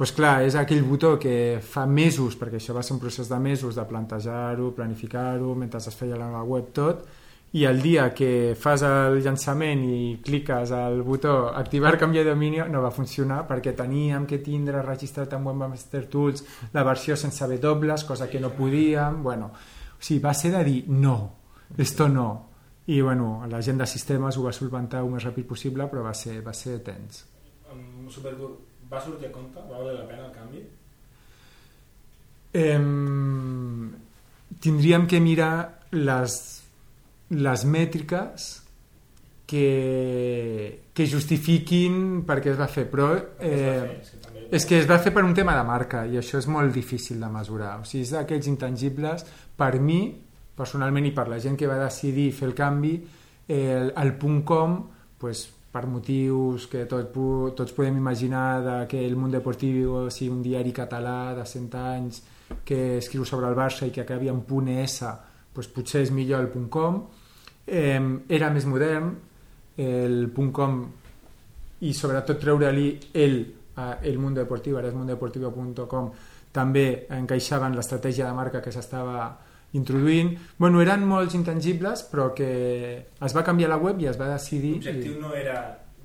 [0.00, 3.36] Pues clar, és aquell botó que fa mesos, perquè això va ser un procés de
[3.36, 7.02] mesos de plantejar-ho, planificar-ho, mentre es feia la web tot,
[7.52, 12.62] i el dia que fas el llançament i cliques al botó activar canvi de domini
[12.72, 17.98] no va funcionar perquè teníem que tindre registrat en Webmaster Tools la versió sense W,
[18.08, 21.18] cosa que no podíem, bueno, o sigui, va ser de dir no,
[21.76, 22.30] esto no,
[22.86, 26.16] i bueno, la gent de sistemes ho va solventar el més ràpid possible, però va
[26.16, 27.26] ser, va ser tens.
[27.68, 28.69] Um.
[28.90, 29.62] Va sortir a compte?
[29.70, 30.64] Va valer la pena el canvi?
[32.60, 33.92] Em,
[34.58, 35.52] tindríem que mirar
[35.94, 36.40] les,
[37.30, 38.48] les mètriques
[39.50, 44.42] que, que justifiquin per què es va fer, però eh, és que també...
[44.58, 47.22] és que es va fer per un tema de marca i això és molt difícil
[47.22, 47.76] de mesurar.
[47.82, 49.26] O sigui, és d'aquells intangibles,
[49.58, 50.02] per mi,
[50.58, 52.94] personalment i per la gent que va decidir fer el canvi,
[53.46, 54.76] eh, el, el punt .com,
[55.18, 57.14] pues, per motius que tot,
[57.56, 62.22] tots podem imaginar de que el Mundo Deportivo sigui un diari català de 100 anys
[62.66, 64.98] que escriu sobre el Barça i que acabi en punt .es,
[65.54, 67.04] pues, potser és millor el .com.
[67.66, 69.12] Eh, era més modern,
[69.78, 70.80] el .com
[71.80, 73.38] i sobretot treure-li el,
[74.02, 76.10] el Mundo Deportivo, ara és mundodeportivo.com,
[76.52, 79.30] també encaixava en l'estratègia de marca que s'estava
[79.72, 80.34] introduint.
[80.58, 82.50] Bueno, eren molts intangibles, però que
[83.20, 84.74] es va canviar la web i es va decidir...
[84.80, 85.60] L'objectiu no era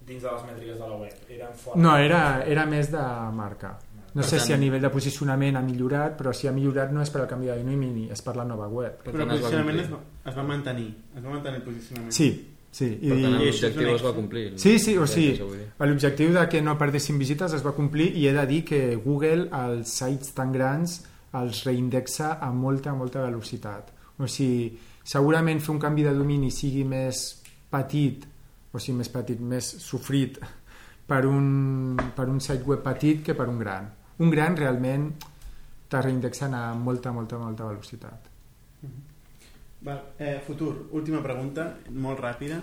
[0.05, 1.79] dins de les mètriques de la web, eren fora.
[1.81, 3.01] No, era, era més de
[3.33, 3.77] marca.
[4.15, 6.91] No Per sé tant- si a nivell de posicionament ha millorat, però si ha millorat
[6.95, 9.01] no és per el canvi de domini, és per la nova web.
[9.03, 9.97] Per Però el posicionament es va,
[10.29, 10.91] es va mantenir.
[11.17, 12.13] Es va mantenir el posicionament.
[12.15, 12.29] Sí,
[12.71, 12.87] sí.
[13.01, 14.45] I, Per tant, I l'objectiu es va complir.
[14.61, 15.33] Sí, sí, o sigui,
[15.79, 19.49] l'objectiu de que no perdessin visites es va complir i he de dir que Google
[19.51, 21.01] els sites tan grans
[21.39, 23.91] els reindexa a molta, molta velocitat.
[24.17, 24.71] O sigui,
[25.03, 27.25] segurament fer un canvi de domini sigui més
[27.71, 28.25] petit,
[28.71, 30.39] o sigui, més petit, més sofrit
[31.05, 33.89] per un, per un site web petit que per un gran.
[34.23, 35.09] Un gran realment
[35.91, 38.31] te reindexen a molta, molta, molta velocitat.
[39.85, 42.61] Va, eh, futur, última pregunta, molt ràpida.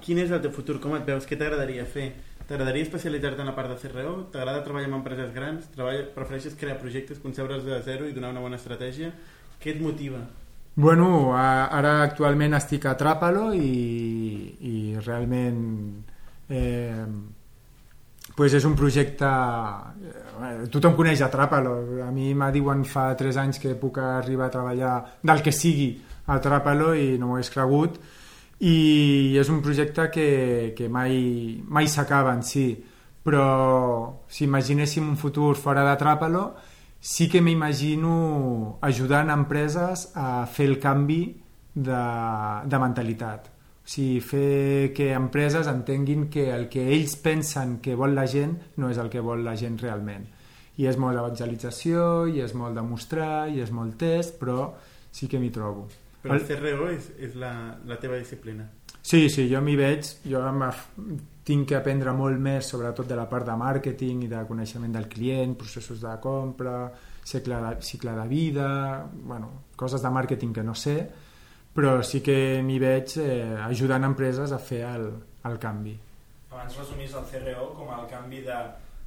[0.00, 0.78] Quin és el teu futur?
[0.80, 1.26] Com et veus?
[1.28, 2.06] Què t'agradaria fer?
[2.52, 4.10] T'agradaria especialitzar-te en la part de CRO?
[4.28, 5.70] T'agrada treballar amb empreses grans?
[5.72, 9.08] Treballa, prefereixes crear projectes, concebre'ls de zero i donar una bona estratègia?
[9.56, 10.20] Què et motiva?
[10.76, 13.72] Bueno, ara actualment estic a Tràpalo i,
[14.68, 15.64] i realment
[16.52, 17.08] eh,
[18.36, 23.44] pues és un projecte eh, tothom coneix a Tràpalo a mi me diuen fa 3
[23.46, 25.94] anys que puc arribar a treballar del que sigui
[26.28, 27.96] a Tràpalo i no m'ho hagués cregut
[28.62, 32.66] i és un projecte que, que mai, mai s'acaba en si
[33.22, 36.42] però si imaginéssim un futur fora de Tràpalo
[37.02, 41.24] sí que m'imagino ajudant empreses a fer el canvi
[41.74, 42.02] de,
[42.66, 43.48] de mentalitat.
[43.82, 48.54] O sigui, fer que empreses entenguin que el que ells pensen que vol la gent
[48.78, 50.28] no és el que vol la gent realment.
[50.78, 54.70] I és molt d'evangelització i és molt de mostrar i és molt test però
[55.10, 55.90] sí que m'hi trobo
[56.22, 57.52] Però el CRO és, és la,
[57.88, 58.68] la teva disciplina.
[59.02, 60.42] Sí, sí, jo m'hi veig, jo
[61.42, 65.08] tinc que aprendre molt més sobretot de la part de màrqueting i de coneixement del
[65.10, 66.92] client, processos de compra,
[67.26, 68.68] cicle de, cicle de vida,
[69.12, 70.96] bueno, coses de màrqueting que no sé,
[71.74, 75.10] però sí que m'hi veig eh, ajudant empreses a fer el,
[75.50, 75.96] el canvi.
[76.52, 78.62] Abans resumís el CRO com el canvi de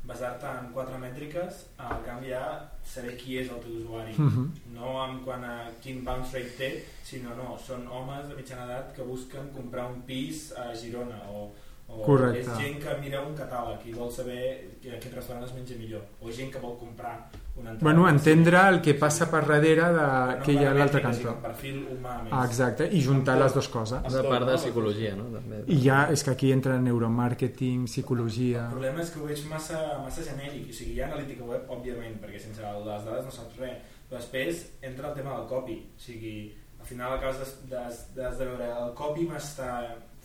[0.08, 2.46] basar-te en quatre mètriques al canvi a
[2.86, 4.14] saber qui és el teu usuari.
[4.18, 4.74] Mhm.
[4.76, 6.72] No en quant a quin bounce rate té,
[7.04, 11.52] sinó no, són homes de mitjana edat que busquen comprar un pis a Girona o,
[11.88, 12.40] o Correcte.
[12.42, 16.02] és gent que mira un catàleg i vol saber que aquest restaurant es menja millor
[16.20, 17.84] o gent que vol comprar una entrada.
[17.86, 20.08] Bueno, entendre el que passa per darrere de,
[20.40, 21.36] No que hi ha a l'altre cantó.
[21.38, 22.34] per perfil humà més.
[22.34, 24.02] Ah, exacte, i juntar les dues coses.
[24.04, 25.30] És la part de psicologia, no?
[25.38, 25.62] També.
[25.68, 28.66] I ja és que aquí entra neuromàrqueting, psicologia...
[28.66, 31.70] El problema és que ho veig massa, massa genèric, o sigui, hi ha analítica web,
[31.70, 33.78] òbviament, perquè sense les dades no saps res,
[34.10, 36.36] però després entra el tema del copy, o sigui,
[36.80, 37.86] al final acabes de, de,
[38.20, 39.72] de, de veure, el copy m'està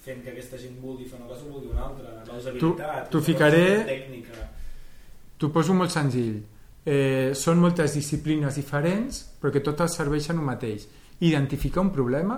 [0.05, 3.25] fent que aquesta gent vulgui fer una cosa o vulgui una altra, la t'ho la
[3.25, 4.49] ficaré- tècnica...
[5.41, 6.41] T'ho poso molt senzill.
[6.85, 10.87] Eh, són moltes disciplines diferents, però que totes serveixen un mateix.
[11.21, 12.37] Identificar un problema,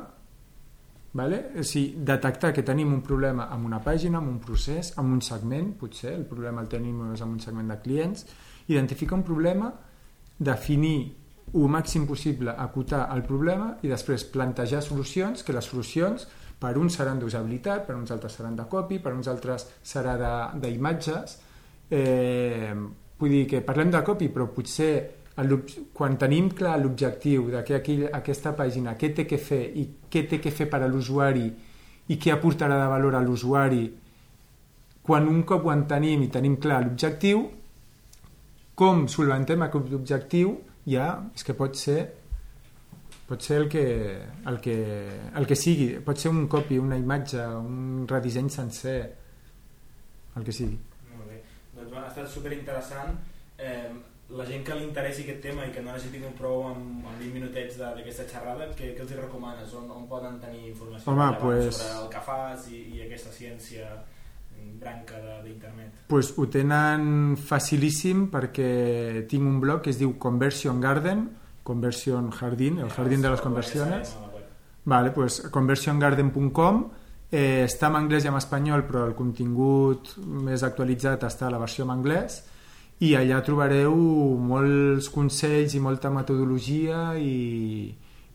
[1.19, 1.41] vale?
[1.59, 5.21] o sigui, detectar que tenim un problema amb una pàgina, amb un procés, amb un
[5.23, 8.27] segment, potser el problema el tenim només amb un segment de clients,
[8.69, 9.73] identificar un problema,
[10.39, 11.13] definir
[11.53, 16.29] el màxim possible, acotar el problema i després plantejar solucions, que les solucions
[16.63, 20.15] per uns seran d'usabilitat, per uns altres seran de copy, per uns altres serà
[20.55, 21.39] d'imatges,
[21.91, 22.75] eh,
[23.19, 24.93] vull dir que parlem de copy però potser
[25.43, 29.87] l'ob- quan tenim clar l'objectiu de que aquell, aquesta pàgina què té que fer i
[30.11, 31.47] què té que fer per a l'usuari
[32.09, 33.85] i què aportarà de valor a l'usuari
[35.03, 37.47] quan un cop ho entenim i tenim clar l'objectiu
[38.75, 42.22] com solventem aquest objectiu ja és que pot ser
[43.33, 43.83] pot ser el que,
[44.53, 44.77] el que,
[45.41, 48.97] el que sigui pot ser un copy, una imatge un redisseny sencer
[50.37, 50.77] el que sigui
[51.17, 51.43] Molt bé,
[51.75, 53.17] doncs bueno, ha estat superinteressant.
[53.59, 53.91] Eh,
[54.33, 57.19] la gent que li interessi aquest tema i que no hagi tingut prou amb, amb
[57.21, 59.75] 20 minutets de- d'aquesta xerrada, què, què els hi recomanes?
[59.77, 63.91] On, on poden tenir informació Home, pues- sobre el que fas i, i aquesta ciència
[64.81, 65.93] branca de- d'internet?
[66.09, 71.29] pues ho tenen facilíssim perquè tinc un blog que es diu Conversion Garden
[71.63, 74.17] Conversion Jardín, el jardín de les conversiones.
[74.85, 76.83] Vale, pues conversiongarden.com
[77.31, 81.61] eh, està en anglès i en espanyol però el contingut més actualitzat està a la
[81.63, 82.43] versió en anglès.
[83.03, 83.95] I allà trobareu
[84.39, 87.89] molts consells i molta metodologia i,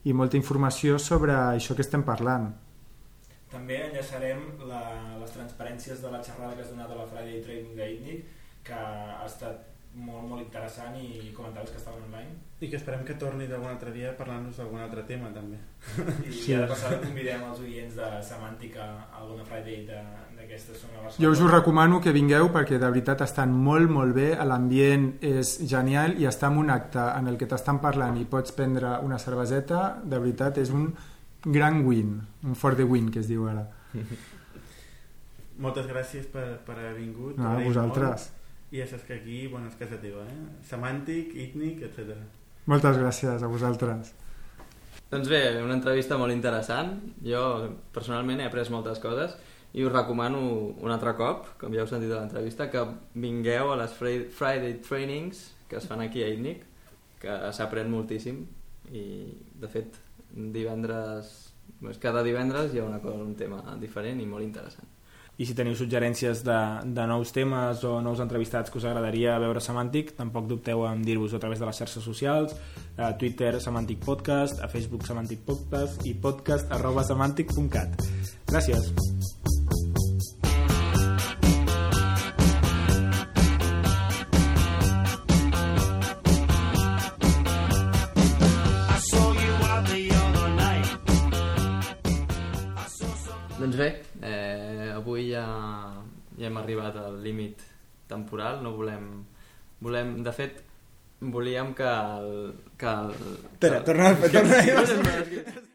[0.04, 2.50] i molta informació sobre això que estem parlant.
[3.48, 4.82] També enllaçarem la,
[5.22, 8.26] les transparències de la xerrada que has donat a la Friday Trading d'ITNIC,
[8.68, 12.36] que ha estat molt, molt interessant i comentaves que estaven online.
[12.60, 15.58] I que esperem que torni d'algun altre dia parlant-nos d'algun altre tema, també.
[16.26, 16.42] I Sí.
[16.42, 16.54] sí.
[16.54, 20.02] ara passada convidem els oients de Semàntica a alguna Friday de-
[20.38, 21.18] d'aquestes zona Barcelona.
[21.24, 25.58] Jo us ho recomano que vingueu perquè de veritat estan molt molt bé, l'ambient és
[25.68, 29.18] genial i estar en un acte en el que t'estan parlant i pots prendre una
[29.18, 30.92] cerveseta, de veritat és un
[31.44, 33.66] gran win, un for the win que es diu ara.
[35.58, 37.36] Moltes gràcies per, per haver vingut.
[37.38, 38.28] No, a vosaltres.
[38.30, 38.34] molt.
[38.72, 40.40] I ja saps que aquí, bueno, és casa teva, eh?
[40.68, 42.16] Semàntic, ítnic, etc.
[42.68, 44.10] Moltes gràcies a vosaltres.
[45.08, 46.98] Doncs bé, una entrevista molt interessant.
[47.24, 47.44] Jo
[47.96, 49.38] personalment he après moltes coses
[49.72, 50.40] i us recomano
[50.80, 52.82] un altre cop, com ja heu sentit a l'entrevista, que
[53.14, 56.62] vingueu a les Fri- Friday Trainings que es fan aquí a ITNIC,
[57.20, 58.38] que s'aprèn moltíssim
[58.92, 59.02] i,
[59.60, 59.98] de fet,
[60.32, 61.32] divendres,
[61.80, 64.88] doncs cada divendres hi ha una cosa, un tema diferent i molt interessant.
[65.38, 69.62] I si teniu suggerències de, de nous temes o nous entrevistats que us agradaria veure
[69.62, 72.56] Semàntic, tampoc dubteu en dir-vos a través de les xarxes socials,
[72.98, 78.02] a Twitter Semàntic Podcast, a Facebook Semàntic Podcast i podcast arroba semàntic.cat.
[78.50, 79.17] Gràcies.
[96.48, 97.62] Hem arribat al límit
[98.10, 99.08] temporal, no volem...
[99.84, 100.62] volem de fet,
[101.20, 102.30] volíem que el...
[102.80, 103.16] Que el
[103.52, 105.64] Espera, torna, torna.